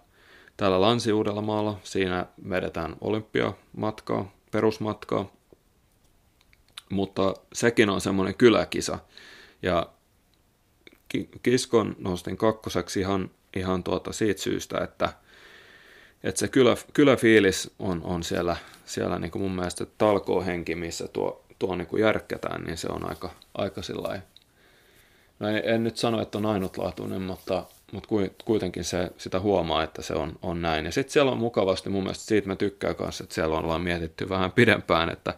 täällä 0.57 0.81
Länsi-Uudellamaalla. 0.81 1.81
Siinä 1.83 2.27
vedetään 2.49 2.97
olympiamatkaa, 3.01 4.33
perusmatkaa, 4.51 5.33
mutta 6.91 7.35
sekin 7.53 7.91
on 7.91 8.01
semmoinen 8.01 8.35
kyläkisa. 8.35 8.99
Ja 9.63 9.87
Kiskon 11.43 11.97
nostin 11.99 12.37
kakkoseksi 12.37 13.01
ihan, 13.01 13.31
ihan 13.57 13.85
tuota 13.85 14.13
siitä 14.13 14.41
syystä, 14.41 14.79
että– 14.79 15.13
että 16.25 16.39
se 16.39 16.49
kylä, 16.49 16.77
kyläfiilis 16.93 17.71
on, 17.79 18.01
on 18.05 18.23
siellä, 18.23 18.57
siellä 18.85 19.19
niin 19.19 19.31
kuin 19.31 19.43
mun 19.43 19.55
mielestä 19.55 19.87
talkoohenki, 19.99 20.75
missä 20.75 21.09
tuo, 21.09 21.45
tuo 21.59 21.77
niin 21.77 21.87
kuin 21.87 22.03
järkkätään, 22.03 22.65
niin 22.65 22.77
se 22.77 22.89
on 22.91 23.09
aika, 23.09 23.31
aika 23.55 23.83
sillai. 23.83 24.19
No 25.39 25.49
en, 25.49 25.63
en, 25.65 25.85
nyt 25.85 25.97
sano, 25.97 26.23
että 26.23 26.39
on 26.39 26.47
ainutlaatuinen, 26.47 27.23
mutta, 27.23 27.65
mutta 27.93 28.09
kuitenkin 28.45 28.85
se, 28.85 29.11
sitä 29.19 29.41
huomaa, 29.41 29.83
että 29.83 30.03
se 30.03 30.15
on, 30.15 30.39
on 30.43 30.63
näin. 30.63 30.85
Ja 30.85 30.93
sitten 30.93 31.13
siellä 31.13 31.33
on 31.33 31.39
mukavasti, 31.39 31.91
mun 31.91 32.03
mielestä 32.03 32.25
siitä 32.25 32.49
mä 32.49 32.57
tykkään 32.57 32.97
kanssa, 32.97 33.25
että 33.25 33.35
siellä 33.35 33.59
ollaan 33.59 33.83
mietitty 33.83 34.29
vähän 34.29 34.53
pidempään, 34.53 35.11
että, 35.11 35.35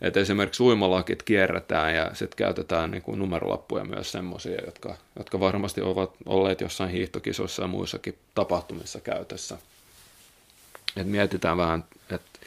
että 0.00 0.20
esimerkiksi 0.20 0.62
uimalakit 0.62 1.22
kierretään 1.22 1.94
ja 1.94 2.10
sitten 2.14 2.36
käytetään 2.36 2.90
niin 2.90 3.02
kuin 3.02 3.18
numerolappuja 3.18 3.84
myös 3.84 4.12
semmoisia, 4.12 4.64
jotka, 4.64 4.94
jotka 5.18 5.40
varmasti 5.40 5.80
ovat 5.82 6.10
olleet 6.26 6.60
jossain 6.60 6.90
hiihtokisoissa 6.90 7.62
ja 7.62 7.68
muissakin 7.68 8.18
tapahtumissa 8.34 9.00
käytössä– 9.00 9.58
et 10.96 11.06
mietitään 11.06 11.56
vähän, 11.56 11.84
että 12.10 12.40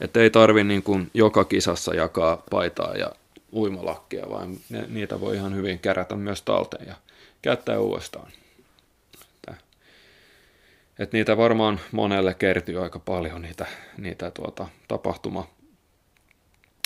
et 0.00 0.16
ei 0.16 0.30
tarvi 0.30 0.64
niin 0.64 1.10
joka 1.14 1.44
kisassa 1.44 1.94
jakaa 1.94 2.42
paitaa 2.50 2.94
ja 2.94 3.12
uimalakkia, 3.52 4.30
vaan 4.30 4.56
ne, 4.68 4.84
niitä 4.88 5.20
voi 5.20 5.36
ihan 5.36 5.54
hyvin 5.54 5.78
kerätä 5.78 6.16
myös 6.16 6.42
talteen 6.42 6.88
ja 6.88 6.94
käyttää 7.42 7.80
uudestaan. 7.80 8.32
Että, 9.24 9.54
et 10.98 11.12
niitä 11.12 11.36
varmaan 11.36 11.80
monelle 11.92 12.34
kertyy 12.34 12.82
aika 12.82 12.98
paljon 12.98 13.42
niitä, 13.42 13.66
niitä 13.98 14.30
tuota, 14.30 14.66
tapahtuma 14.88 15.48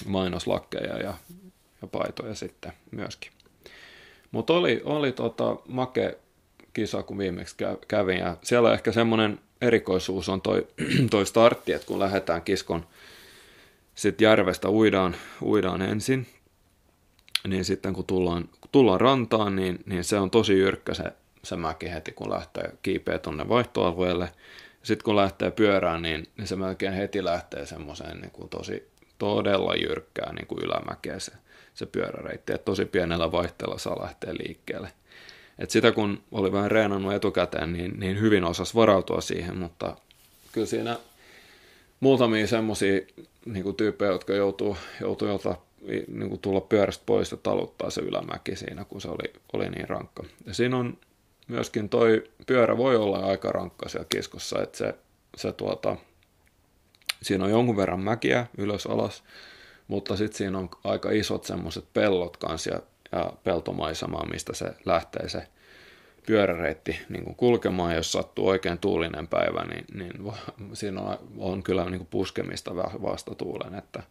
mainoslakkeja 0.07 0.97
ja, 0.97 1.15
ja 1.83 1.87
paitoja 1.87 2.35
sitten 2.35 2.73
myöskin. 2.91 3.33
Mutta 4.31 4.53
oli, 4.53 4.83
oli 4.85 5.13
tota 5.13 5.57
make 5.69 6.19
kisa, 6.73 7.03
kun 7.03 7.19
viimeksi 7.19 7.57
kävin, 7.89 8.19
ja 8.19 8.37
siellä 8.43 8.75
ehkä 8.75 8.93
semmoinen 8.93 9.41
erikoisuus 9.61 10.29
on 10.29 10.41
toi, 10.41 10.67
toi 11.11 11.27
startti, 11.27 11.73
että 11.73 11.87
kun 11.87 11.99
lähdetään 11.99 12.43
kiskon 12.43 12.87
sitten 13.95 14.25
järvestä 14.25 14.71
uidaan, 14.71 15.17
uidaan 15.43 15.83
ensin, 15.83 16.27
niin 17.49 17.65
sitten 17.65 17.95
kun 17.95 18.07
tullaan, 18.07 18.49
kun 18.61 18.71
tullaan 18.73 19.01
rantaan, 19.01 19.57
niin, 19.57 19.79
niin 19.87 20.05
se 20.05 20.19
on 20.19 20.31
tosi 20.31 20.59
jyrkkä 20.59 20.95
se, 20.95 21.05
se 21.45 21.57
mäki 21.57 21.91
heti, 21.91 22.13
kun 22.13 22.31
lähtee 22.31 22.73
kiipeä 22.83 23.19
tuonne 23.19 23.49
vaihtoalueelle. 23.49 24.33
Sitten 24.83 25.05
kun 25.05 25.17
lähtee 25.17 25.51
pyörään, 25.51 26.03
niin, 26.03 26.27
niin 26.37 26.47
se 26.47 26.57
melkein 26.57 26.93
heti 26.93 27.25
lähtee 27.25 27.67
semmoiseen 27.67 28.21
niin 28.21 28.31
kuin 28.31 28.49
tosi 28.49 28.89
todella 29.19 29.75
jyrkkään 29.75 30.35
niin 30.35 30.47
kuin 30.47 30.65
ylämäkeä 30.65 31.19
se, 31.19 31.33
se 31.75 31.87
pyöräreitti. 31.87 32.53
Et 32.53 32.65
tosi 32.65 32.85
pienellä 32.85 33.33
vaihteella 33.33 33.79
saa 33.79 34.03
lähteä 34.03 34.35
liikkeelle. 34.35 34.93
Et 35.59 35.71
sitä 35.71 35.93
kun 35.93 36.23
oli 36.33 36.53
vähän 36.53 36.71
reenannut 36.71 37.13
etukäteen, 37.13 37.73
niin, 37.73 38.01
niin 38.01 38.21
hyvin 38.21 38.45
osas 38.45 38.75
varautua 38.75 39.21
siihen, 39.21 39.57
mutta 39.57 39.97
kyllä 40.53 40.67
siinä 40.67 40.97
muutamia 42.01 42.47
semmoisia 42.47 43.01
niin 43.45 43.77
tyyppejä, 43.77 44.11
jotka 44.13 44.33
joutuu, 44.33 44.77
joutuu 45.01 45.29
jota, 45.29 45.57
niin 46.09 46.29
kuin 46.29 46.41
tulla 46.41 46.61
pyörästä 46.61 47.03
pois 47.07 47.31
ja 47.31 47.37
taluttaa 47.37 47.91
se 47.91 48.01
ylämäki 48.01 48.57
siinä, 48.57 48.85
kun 48.85 49.01
se 49.01 49.09
oli, 49.09 49.33
oli 49.53 49.69
niin 49.69 49.89
rankka. 49.89 50.25
Ja 50.47 50.55
siinä 50.55 50.77
on 50.77 50.99
myöskin 51.49 51.89
toi 51.89 52.31
pyörä 52.47 52.77
voi 52.77 52.97
olla 52.97 53.19
aika 53.19 53.53
rankka 53.53 53.89
siellä 53.89 54.07
kiskossa, 54.09 54.63
että 54.63 54.79
se, 54.79 54.95
se 55.37 55.53
tuota, 55.53 55.97
siinä 57.23 57.45
on 57.45 57.51
jonkun 57.51 57.77
verran 57.77 58.01
mäkiä 58.01 58.47
ylös 58.59 58.87
alas, 58.87 59.25
mutta 59.89 60.17
sitten 60.17 60.39
siinä 60.39 60.59
on 60.59 60.71
aika 60.85 61.11
isot 61.11 61.45
semmoiset 61.45 61.85
pellot 61.93 62.37
kanssa 62.37 62.71
ja 62.71 62.81
ja 63.13 63.33
peltomaisemaa, 63.45 64.27
mistä 64.27 64.55
se 64.55 64.75
lähtee 64.85 65.29
se 65.29 65.47
pyöräreitti 66.27 67.01
niin 67.09 67.25
kuin 67.25 67.37
kulkemaan. 67.37 67.95
Jos 67.95 68.13
sattuu 68.13 68.49
oikein 68.49 68.79
tuulinen 68.79 69.29
päivä, 69.29 69.65
niin, 69.65 69.85
niin 69.95 70.33
siinä 70.73 71.01
on, 71.01 71.19
on 71.39 71.63
kyllä 71.63 71.85
niin 71.85 71.99
kuin 71.99 72.09
puskemista 72.11 72.77
vastatuulen, 72.77 73.75
että, 73.75 74.03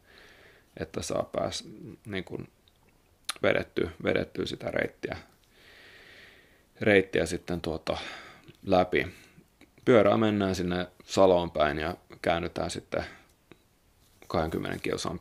että 0.77 1.01
saa 1.01 1.29
pääs 1.31 1.69
niin 2.05 2.23
kuin 2.23 2.47
vedettyä, 3.43 3.89
vedettyä 4.03 4.45
sitä 4.45 4.71
reittiä, 4.71 5.17
reittiä 6.81 7.25
sitten 7.25 7.61
tuota 7.61 7.97
läpi. 8.65 9.07
Pyörää 9.85 10.17
mennään 10.17 10.55
sinne 10.55 10.87
Saloon 11.03 11.51
päin 11.51 11.77
ja 11.77 11.95
käännytään 12.27 12.71
sitten 12.71 13.03
20 14.27 14.79
kilsan 14.83 15.19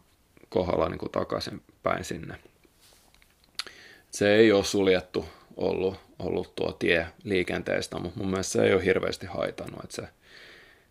kohdalla 0.48 0.88
niin 0.88 0.98
kuin 0.98 1.12
takaisin 1.12 1.62
päin 1.82 2.04
sinne 2.04 2.38
se 4.10 4.34
ei 4.34 4.52
ole 4.52 4.64
suljettu 4.64 5.26
ollut, 5.56 5.96
ollut 6.18 6.56
tuo 6.56 6.72
tie 6.72 7.06
liikenteestä, 7.24 7.98
mutta 7.98 8.18
mun 8.18 8.30
mielestä 8.30 8.52
se 8.52 8.64
ei 8.64 8.74
ole 8.74 8.84
hirveästi 8.84 9.26
haitannut, 9.26 9.84
että 9.84 9.96
se, 9.96 10.08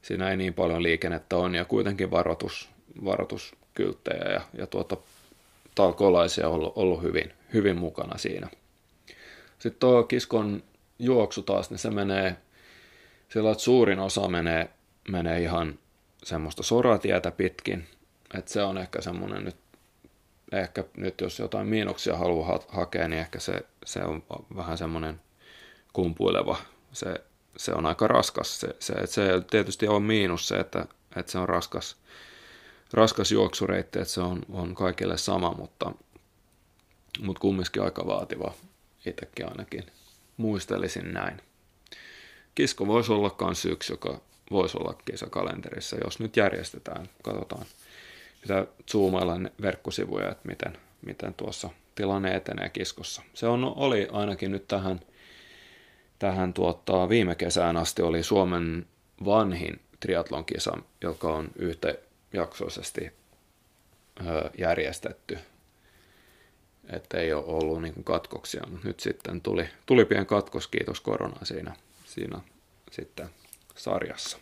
siinä 0.01 0.29
ei 0.29 0.37
niin 0.37 0.53
paljon 0.53 0.83
liikennettä 0.83 1.37
on 1.37 1.55
ja 1.55 1.65
kuitenkin 1.65 2.11
varoitus, 2.11 2.69
varoituskylttejä 3.05 4.31
ja, 4.31 4.41
ja 4.57 4.67
tuota, 4.67 4.97
talkolaisia 5.75 6.47
on 6.47 6.53
ollut, 6.53 6.73
ollut 6.75 7.01
hyvin, 7.01 7.33
hyvin 7.53 7.77
mukana 7.77 8.17
siinä. 8.17 8.49
Sitten 9.59 9.79
tuo 9.79 10.03
kiskon 10.03 10.63
juoksu 10.99 11.41
taas, 11.41 11.69
niin 11.69 11.79
se 11.79 11.89
menee 11.89 12.35
sillä, 13.29 13.51
että 13.51 13.63
suurin 13.63 13.99
osa 13.99 14.27
menee, 14.27 14.69
menee 15.09 15.41
ihan 15.41 15.79
semmoista 16.25 16.63
soratietä 16.63 17.31
pitkin, 17.31 17.87
että 18.37 18.51
se 18.51 18.63
on 18.63 18.77
ehkä 18.77 19.01
semmoinen 19.01 19.45
nyt 19.45 19.55
ehkä 20.51 20.83
nyt 20.97 21.21
jos 21.21 21.39
jotain 21.39 21.67
miinuksia 21.67 22.17
haluaa 22.17 22.47
ha- 22.47 22.65
hakea, 22.67 23.07
niin 23.07 23.19
ehkä 23.19 23.39
se, 23.39 23.65
se 23.85 24.03
on 24.03 24.23
vähän 24.55 24.77
semmoinen 24.77 25.21
kumpuileva. 25.93 26.57
Se, 26.91 27.23
se 27.57 27.73
on 27.73 27.85
aika 27.85 28.07
raskas. 28.07 28.59
Se, 28.59 28.67
se, 28.79 28.93
se 29.05 29.41
tietysti 29.51 29.87
on 29.87 30.03
miinus 30.03 30.47
se, 30.47 30.55
että, 30.55 30.85
että 31.15 31.31
se 31.31 31.37
on 31.37 31.49
raskas, 31.49 31.97
raskas 32.93 33.31
juoksureitti, 33.31 33.99
että 33.99 34.13
se 34.13 34.21
on, 34.21 34.41
on 34.49 34.75
kaikille 34.75 35.17
sama, 35.17 35.53
mutta, 35.53 35.91
mutta 37.19 37.39
kumminkin 37.39 37.83
aika 37.83 38.07
vaativa 38.07 38.53
itsekin 39.05 39.49
ainakin 39.49 39.83
muistelisin 40.37 41.13
näin. 41.13 41.41
Kisko 42.55 42.87
voisi 42.87 43.11
olla 43.11 43.35
myös 43.41 43.65
yksi, 43.65 43.93
joka 43.93 44.21
voisi 44.51 44.77
olla 44.77 44.93
kisakalenterissa, 45.05 45.97
jos 46.03 46.19
nyt 46.19 46.37
järjestetään. 46.37 47.09
Katsotaan, 47.23 47.65
mitä 48.41 48.67
zoomailla 48.91 49.37
verkkosivuja, 49.61 50.31
että 50.31 50.47
miten, 50.47 50.77
miten 51.01 51.33
tuossa 51.33 51.69
tilanne 51.95 52.35
etenee 52.35 52.69
kiskossa. 52.69 53.21
Se 53.33 53.47
on, 53.47 53.73
oli 53.75 54.07
ainakin 54.11 54.51
nyt 54.51 54.67
tähän, 54.67 54.99
tähän 56.19 56.53
tuottaa, 56.53 57.09
viime 57.09 57.35
kesään 57.35 57.77
asti 57.77 58.01
oli 58.01 58.23
Suomen 58.23 58.85
vanhin 59.25 59.79
triatlon 59.99 60.45
kisa, 60.45 60.77
joka 61.01 61.35
on 61.35 61.47
yhtäjaksoisesti 61.55 63.11
järjestetty. 64.57 65.37
Että 66.89 67.17
ei 67.17 67.33
ole 67.33 67.45
ollut 67.45 67.81
niin 67.81 68.03
katkoksia, 68.03 68.63
mutta 68.69 68.87
nyt 68.87 68.99
sitten 68.99 69.41
tuli, 69.41 69.69
tuli 69.85 70.05
pieni 70.05 70.25
katkos, 70.25 70.67
kiitos 70.67 71.01
korona 71.01 71.45
siinä, 71.45 71.75
siinä 72.05 72.39
sitten 72.91 73.29
sarjassa. 73.75 74.37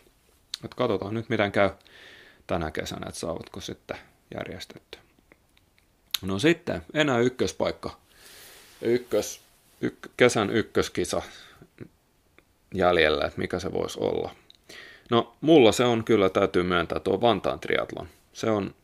Et 0.64 0.74
katsotaan 0.74 1.14
nyt, 1.14 1.28
miten 1.28 1.52
käy 1.52 1.70
tänä 2.46 2.70
kesänä, 2.70 3.06
että 3.08 3.20
saavatko 3.20 3.60
sitten 3.60 3.96
järjestetty. 4.34 4.98
No 6.22 6.38
sitten 6.38 6.82
enää 6.94 7.18
ykköspaikka. 7.18 7.96
Ykkös, 8.82 9.40
yk, 9.80 9.94
kesän 10.16 10.50
ykköskisa 10.50 11.22
jäljellä, 12.74 13.24
että 13.26 13.40
mikä 13.40 13.58
se 13.58 13.72
voisi 13.72 13.98
olla. 14.00 14.30
No 15.10 15.36
mulla 15.40 15.72
se 15.72 15.84
on 15.84 16.04
kyllä, 16.04 16.30
täytyy 16.30 16.62
myöntää, 16.62 17.00
tuo 17.00 17.20
Vantaan 17.20 17.60
triatlon. 17.60 18.08
Se 18.32 18.50
on 18.50 18.74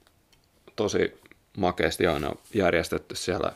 tosi 0.77 1.21
makeasti 1.57 2.07
aina 2.07 2.33
järjestetty 2.55 3.15
siellä, 3.17 3.53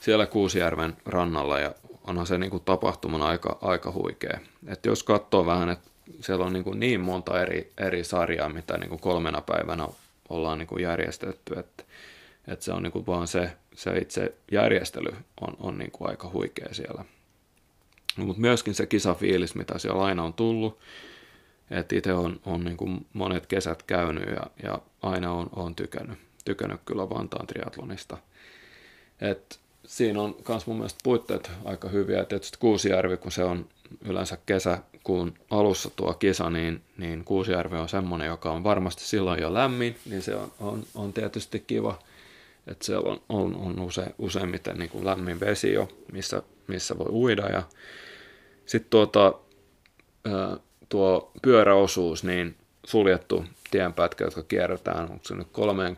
siellä 0.00 0.26
Kuusijärven 0.26 0.96
rannalla 1.06 1.58
ja 1.58 1.74
onhan 2.04 2.26
se 2.26 2.38
niin 2.38 2.50
kuin 2.50 2.62
tapahtumana 2.64 3.26
aika, 3.26 3.58
aika 3.60 3.92
huikea. 3.92 4.38
Et 4.66 4.86
jos 4.86 5.02
katsoo 5.02 5.46
vähän, 5.46 5.68
että 5.68 5.90
siellä 6.20 6.44
on 6.44 6.52
niin, 6.52 6.64
kuin 6.64 6.80
niin 6.80 7.00
monta 7.00 7.42
eri, 7.42 7.72
eri 7.78 8.04
sarjaa, 8.04 8.48
mitä 8.48 8.78
niin 8.78 8.88
kuin 8.88 9.00
kolmena 9.00 9.40
päivänä 9.40 9.88
ollaan 10.28 10.58
niin 10.58 10.66
kuin 10.66 10.82
järjestetty, 10.82 11.58
että, 11.58 11.84
että 12.48 12.64
se 12.64 12.72
on 12.72 12.82
niin 12.82 12.92
kuin 12.92 13.06
vaan 13.06 13.28
se, 13.28 13.52
se 13.74 13.98
itse 13.98 14.34
järjestely 14.52 15.16
on, 15.40 15.56
on 15.58 15.78
niin 15.78 15.90
kuin 15.90 16.10
aika 16.10 16.30
huikea 16.32 16.68
siellä. 16.72 17.04
Mutta 18.16 18.40
myöskin 18.40 18.74
se 18.74 18.86
kisafiilis, 18.86 19.54
mitä 19.54 19.78
siellä 19.78 20.04
aina 20.04 20.24
on 20.24 20.34
tullut, 20.34 20.78
että 21.70 21.96
itse 21.96 22.12
on, 22.12 22.40
on 22.44 22.64
niin 22.64 22.76
kuin 22.76 23.06
monet 23.12 23.46
kesät 23.46 23.82
käynyt 23.82 24.28
ja, 24.28 24.46
ja 24.62 24.78
aina 25.02 25.32
on, 25.32 25.50
on 25.56 25.74
tykännyt, 25.74 26.18
tykännyt 26.44 26.80
kyllä 26.84 27.10
Vantaan 27.10 27.46
triatlonista. 27.46 28.18
Et 29.20 29.60
siinä 29.86 30.22
on 30.22 30.36
myös 30.48 30.66
mun 30.66 30.76
mielestä 30.76 31.00
puitteet 31.02 31.50
aika 31.64 31.88
hyviä. 31.88 32.24
Tietysti 32.24 32.58
Kuusijärvi, 32.58 33.16
kun 33.16 33.32
se 33.32 33.44
on 33.44 33.66
yleensä 34.04 34.38
kesäkuun 34.46 35.34
alussa 35.50 35.90
tuo 35.96 36.14
kisa, 36.14 36.50
niin, 36.50 36.82
niin 36.96 37.24
Kuusijärvi 37.24 37.76
on 37.76 37.88
semmoinen, 37.88 38.26
joka 38.26 38.50
on 38.50 38.64
varmasti 38.64 39.04
silloin 39.04 39.42
jo 39.42 39.54
lämmin, 39.54 39.96
niin 40.10 40.22
se 40.22 40.34
on, 40.34 40.52
on, 40.60 40.82
on 40.94 41.12
tietysti 41.12 41.64
kiva, 41.66 41.98
että 42.66 42.84
siellä 42.84 43.10
on, 43.10 43.20
on, 43.28 43.56
on 43.56 43.80
use, 43.80 44.06
useimmiten 44.18 44.78
niin 44.78 44.90
kuin 44.90 45.04
lämmin 45.04 45.40
vesi 45.40 45.72
jo, 45.72 45.88
missä, 46.12 46.42
missä 46.66 46.98
voi 46.98 47.08
uida. 47.10 47.46
Ja 47.46 47.62
sitten 48.66 48.90
tuota, 48.90 49.34
tuo 50.88 51.32
pyöräosuus, 51.42 52.24
niin 52.24 52.56
suljettu 52.86 53.44
tienpätkä, 53.70 54.24
jotka 54.24 54.42
kierretään, 54.42 55.10
onko 55.10 55.24
se 55.24 55.34
nyt 55.34 55.48
kolmeen 55.52 55.96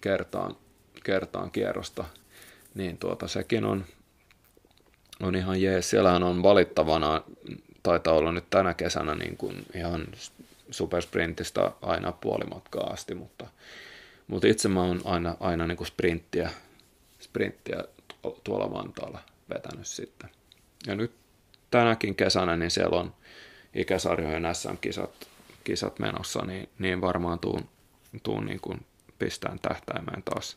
kertaan, 0.00 0.56
kertaan 1.04 1.50
kierrosta, 1.50 2.04
niin 2.78 2.98
tuota, 2.98 3.28
sekin 3.28 3.64
on, 3.64 3.84
on 5.22 5.36
ihan 5.36 5.62
jees. 5.62 5.90
Siellähän 5.90 6.22
on 6.22 6.42
valittavana, 6.42 7.22
taitaa 7.82 8.14
olla 8.14 8.32
nyt 8.32 8.50
tänä 8.50 8.74
kesänä 8.74 9.14
niin 9.14 9.36
kuin 9.36 9.66
ihan 9.74 10.06
supersprintistä 10.70 11.72
aina 11.82 12.12
puolimatkaa 12.12 12.90
asti, 12.92 13.14
mutta, 13.14 13.46
mutta 14.26 14.46
itse 14.46 14.68
mä 14.68 14.82
oon 14.82 15.00
aina, 15.04 15.36
aina 15.40 15.66
niin 15.66 15.76
kuin 15.76 15.86
sprinttiä, 15.86 16.50
sprinttiä 17.20 17.84
tuolla 18.44 18.70
Vantaalla 18.70 19.18
vetänyt 19.54 19.86
sitten. 19.86 20.30
Ja 20.86 20.94
nyt 20.94 21.12
tänäkin 21.70 22.14
kesänä, 22.14 22.56
niin 22.56 22.70
siellä 22.70 23.00
on 23.00 23.14
ikäsarjojen 23.74 24.54
SM-kisat 24.54 25.28
kisat 25.64 25.98
menossa, 25.98 26.44
niin, 26.46 26.68
niin 26.78 27.00
varmaan 27.00 27.38
tuun, 27.38 27.68
tuun 28.22 28.46
niin 28.46 28.60
kuin 28.60 28.86
pistään 29.18 29.58
tähtäimeen 29.58 30.22
taas, 30.22 30.56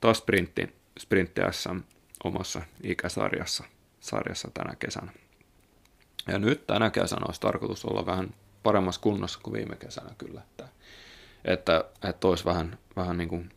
taas 0.00 0.18
sprintti, 0.18 0.72
sprintti 0.98 1.40
SM 1.50 1.78
omassa 2.24 2.62
ikäsarjassa 2.82 3.64
sarjassa 4.00 4.50
tänä 4.54 4.76
kesänä. 4.76 5.12
Ja 6.28 6.38
nyt 6.38 6.66
tänä 6.66 6.90
kesänä 6.90 7.26
olisi 7.26 7.40
tarkoitus 7.40 7.84
olla 7.84 8.06
vähän 8.06 8.34
paremmassa 8.62 9.00
kunnossa 9.00 9.40
kuin 9.42 9.54
viime 9.54 9.76
kesänä 9.76 10.10
kyllä, 10.18 10.40
että, 10.40 10.68
että, 11.44 11.84
että 12.08 12.28
olisi 12.28 12.44
vähän, 12.44 12.78
vähän 12.96 13.18
niin 13.18 13.28
kuin 13.28 13.50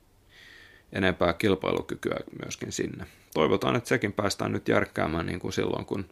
enempää 0.91 1.33
kilpailukykyä 1.33 2.19
myöskin 2.43 2.71
sinne. 2.71 3.05
Toivotaan, 3.33 3.75
että 3.75 3.89
sekin 3.89 4.13
päästään 4.13 4.51
nyt 4.51 4.67
järkkäämään 4.67 5.25
niin 5.25 5.39
kuin 5.39 5.53
silloin, 5.53 5.85
kun 5.85 6.09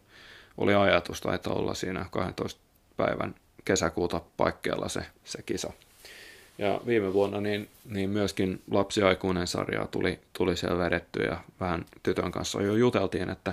oli 0.56 0.74
ajatus 0.74 1.20
taitaa 1.20 1.52
olla 1.54 1.74
siinä 1.74 2.06
12 2.10 2.60
päivän 2.96 3.34
kesäkuuta 3.64 4.20
paikkeella 4.36 4.88
se, 4.88 5.06
se 5.24 5.42
kisa. 5.42 5.72
Ja 6.58 6.80
viime 6.86 7.12
vuonna 7.12 7.40
niin, 7.40 7.68
niin 7.84 8.10
myöskin 8.10 8.62
lapsiaikuinen 8.70 9.46
sarja 9.46 9.86
tuli, 9.86 10.20
tuli 10.32 10.56
siellä 10.56 10.78
vedetty 10.84 11.22
ja 11.22 11.40
vähän 11.60 11.86
tytön 12.02 12.32
kanssa 12.32 12.62
jo 12.62 12.74
juteltiin, 12.74 13.30
että, 13.30 13.52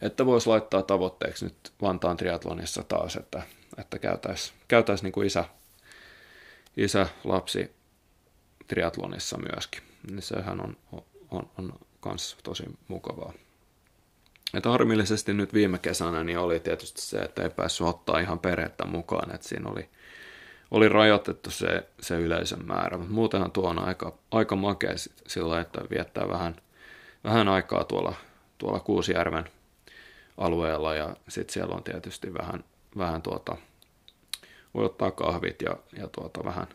että 0.00 0.26
voisi 0.26 0.48
laittaa 0.48 0.82
tavoitteeksi 0.82 1.44
nyt 1.44 1.72
Vantaan 1.82 2.16
triatlonissa 2.16 2.82
taas, 2.82 3.16
että, 3.16 3.42
että 3.78 3.98
käytäisiin 3.98 4.58
käytäis 4.68 5.02
niin 5.02 5.12
kuin 5.12 5.26
isä, 5.26 5.44
isä 6.76 7.06
lapsi 7.24 7.70
triatlonissa 8.68 9.38
myöskin. 9.38 9.82
Niin 10.10 10.22
sehän 10.22 10.60
on, 10.60 10.76
on, 11.30 11.50
on 11.58 11.72
kans 12.00 12.36
tosi 12.42 12.64
mukavaa. 12.88 13.32
Että 14.54 14.70
harmillisesti 14.70 15.34
nyt 15.34 15.54
viime 15.54 15.78
kesänä 15.78 16.24
niin 16.24 16.38
oli 16.38 16.60
tietysti 16.60 17.02
se, 17.02 17.18
että 17.18 17.42
ei 17.42 17.50
päässyt 17.50 17.86
ottaa 17.86 18.18
ihan 18.18 18.38
perhettä 18.38 18.84
mukaan, 18.84 19.34
että 19.34 19.48
siinä 19.48 19.70
oli, 19.70 19.88
oli 20.72 20.88
rajoitettu 20.88 21.50
se, 21.50 21.88
se 22.00 22.16
yleisön 22.20 22.66
määrä, 22.66 22.98
mutta 22.98 23.14
muutenhan 23.14 23.50
tuo 23.50 23.68
on 23.68 23.78
aika, 23.78 24.18
aika 24.30 24.56
makea 24.56 24.92
sillä, 25.26 25.60
että 25.60 25.80
viettää 25.90 26.28
vähän, 26.28 26.56
vähän 27.24 27.48
aikaa 27.48 27.84
tuolla, 27.84 28.14
tuolla 28.58 28.80
Kuusijärven 28.80 29.44
alueella 30.38 30.94
ja 30.94 31.16
sitten 31.28 31.52
siellä 31.52 31.74
on 31.74 31.82
tietysti 31.82 32.34
vähän, 32.34 32.64
vähän 32.98 33.22
tuota, 33.22 33.56
voi 34.74 34.84
ottaa 34.84 35.10
kahvit 35.10 35.62
ja, 35.62 35.76
ja 35.98 36.08
tuota 36.08 36.44
vähän, 36.44 36.66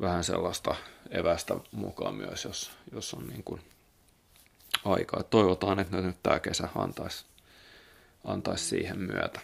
vähän 0.00 0.24
sellaista 0.24 0.74
evästä 1.10 1.54
mukaan 1.72 2.14
myös, 2.14 2.44
jos, 2.44 2.70
jos 2.92 3.14
on 3.14 3.26
niin 3.26 3.44
kuin 3.44 3.60
aikaa. 4.84 5.22
Toivotaan, 5.22 5.78
että 5.78 6.00
nyt 6.00 6.22
tämä 6.22 6.40
kesä 6.40 6.68
antaisi, 6.74 7.24
antaisi 8.24 8.64
siihen 8.64 8.98
myötä. 8.98 9.40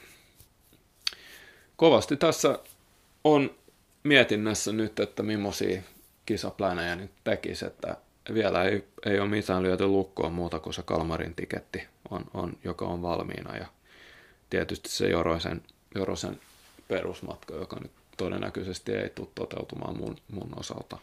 Kovasti 1.76 2.16
tässä 2.16 2.58
on 3.24 3.54
mietinnässä 4.02 4.72
nyt, 4.72 5.00
että 5.00 5.22
millaisia 5.22 5.82
kisaplaneja 6.26 6.96
nyt 6.96 7.10
tekisi, 7.24 7.66
että 7.66 7.96
vielä 8.34 8.64
ei, 8.64 8.84
ei 9.06 9.20
ole 9.20 9.28
mitään 9.28 9.62
lyöty 9.62 9.86
lukkoon 9.86 10.32
muuta 10.32 10.60
kuin 10.60 10.74
se 10.74 10.82
Kalmarin 10.82 11.34
tiketti, 11.34 11.86
on, 12.10 12.24
on, 12.34 12.56
joka 12.64 12.84
on 12.84 13.02
valmiina 13.02 13.56
ja 13.56 13.66
tietysti 14.50 14.88
se 14.88 15.08
Joroisen, 15.08 15.62
Joroisen 15.94 16.40
perusmatka, 16.88 17.54
joka 17.54 17.76
nyt 17.80 17.92
todennäköisesti 18.16 18.92
ei 18.92 19.10
tule 19.10 19.28
toteutumaan 19.34 19.96
mun, 19.96 20.16
mun 20.32 20.50
osalta. 20.56 20.98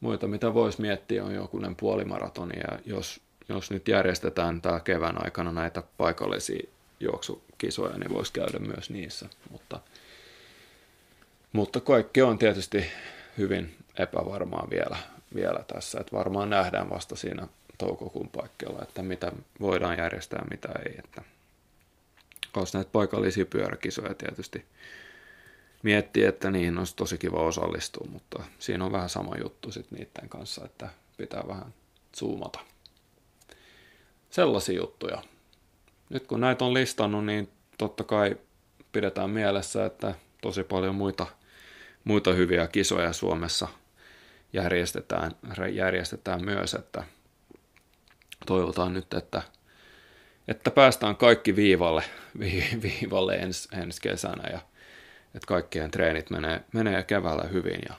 Muita, 0.00 0.26
mitä 0.26 0.54
voisi 0.54 0.80
miettiä, 0.80 1.24
on 1.24 1.34
jokunen 1.34 1.76
puolimaratoni, 1.76 2.58
ja 2.58 2.78
jos 2.86 3.20
jos 3.48 3.70
nyt 3.70 3.88
järjestetään 3.88 4.62
tämä 4.62 4.80
kevään 4.80 5.24
aikana 5.24 5.52
näitä 5.52 5.82
paikallisia 5.96 6.68
juoksukisoja, 7.00 7.98
niin 7.98 8.14
voisi 8.14 8.32
käydä 8.32 8.58
myös 8.58 8.90
niissä. 8.90 9.28
Mutta, 9.50 9.80
mutta 11.52 11.80
kaikki 11.80 12.22
on 12.22 12.38
tietysti 12.38 12.84
hyvin 13.38 13.76
epävarmaa 13.98 14.66
vielä, 14.70 14.96
vielä 15.34 15.64
tässä, 15.74 16.00
että 16.00 16.16
varmaan 16.16 16.50
nähdään 16.50 16.90
vasta 16.90 17.16
siinä 17.16 17.46
toukokuun 17.78 18.28
paikkeilla, 18.28 18.82
että 18.82 19.02
mitä 19.02 19.32
voidaan 19.60 19.98
järjestää, 19.98 20.44
mitä 20.50 20.68
ei. 20.86 20.94
Että 20.98 21.22
olisi 22.56 22.76
näitä 22.76 22.90
paikallisia 22.92 23.46
pyöräkisoja 23.46 24.14
tietysti 24.14 24.64
miettii, 25.82 26.24
että 26.24 26.50
niihin 26.50 26.78
olisi 26.78 26.96
tosi 26.96 27.18
kiva 27.18 27.42
osallistua, 27.42 28.06
mutta 28.10 28.44
siinä 28.58 28.84
on 28.84 28.92
vähän 28.92 29.08
sama 29.08 29.36
juttu 29.42 29.72
sitten 29.72 29.98
niiden 29.98 30.28
kanssa, 30.28 30.64
että 30.64 30.88
pitää 31.16 31.42
vähän 31.48 31.74
zoomata 32.18 32.60
sellaisia 34.30 34.76
juttuja. 34.76 35.22
Nyt 36.10 36.26
kun 36.26 36.40
näitä 36.40 36.64
on 36.64 36.74
listannut, 36.74 37.24
niin 37.24 37.48
totta 37.78 38.04
kai 38.04 38.36
pidetään 38.92 39.30
mielessä, 39.30 39.86
että 39.86 40.14
tosi 40.40 40.64
paljon 40.64 40.94
muita, 40.94 41.26
muita 42.04 42.32
hyviä 42.32 42.66
kisoja 42.66 43.12
Suomessa 43.12 43.68
järjestetään, 44.52 45.30
järjestetään 45.72 46.44
myös, 46.44 46.74
että, 46.74 47.04
toivotaan 48.46 48.92
nyt, 48.92 49.14
että, 49.14 49.42
että 50.48 50.70
päästään 50.70 51.16
kaikki 51.16 51.56
viivalle, 51.56 52.04
vi, 52.40 52.64
viivalle 52.82 53.34
ens, 53.34 53.68
ensi 53.72 54.00
kesänä 54.00 54.50
ja 54.52 54.60
että 55.34 55.46
kaikkien 55.46 55.90
treenit 55.90 56.30
menee, 56.30 56.64
menee 56.72 57.02
keväällä 57.02 57.48
hyvin 57.48 57.80
ja, 57.88 57.94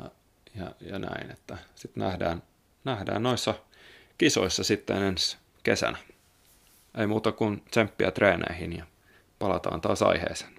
ja, 0.00 0.10
ja, 0.54 0.72
ja 0.80 0.98
näin, 0.98 1.30
että 1.30 1.58
sitten 1.74 2.02
nähdään, 2.02 2.42
nähdään 2.84 3.22
noissa 3.22 3.54
kisoissa 4.18 4.64
sitten 4.64 5.02
ensi 5.02 5.36
kesänä. 5.62 5.98
Ei 6.98 7.06
muuta 7.06 7.32
kuin 7.32 7.62
tsemppiä 7.70 8.10
treeneihin 8.10 8.76
ja 8.76 8.84
palataan 9.38 9.80
taas 9.80 10.02
aiheeseen. 10.02 10.57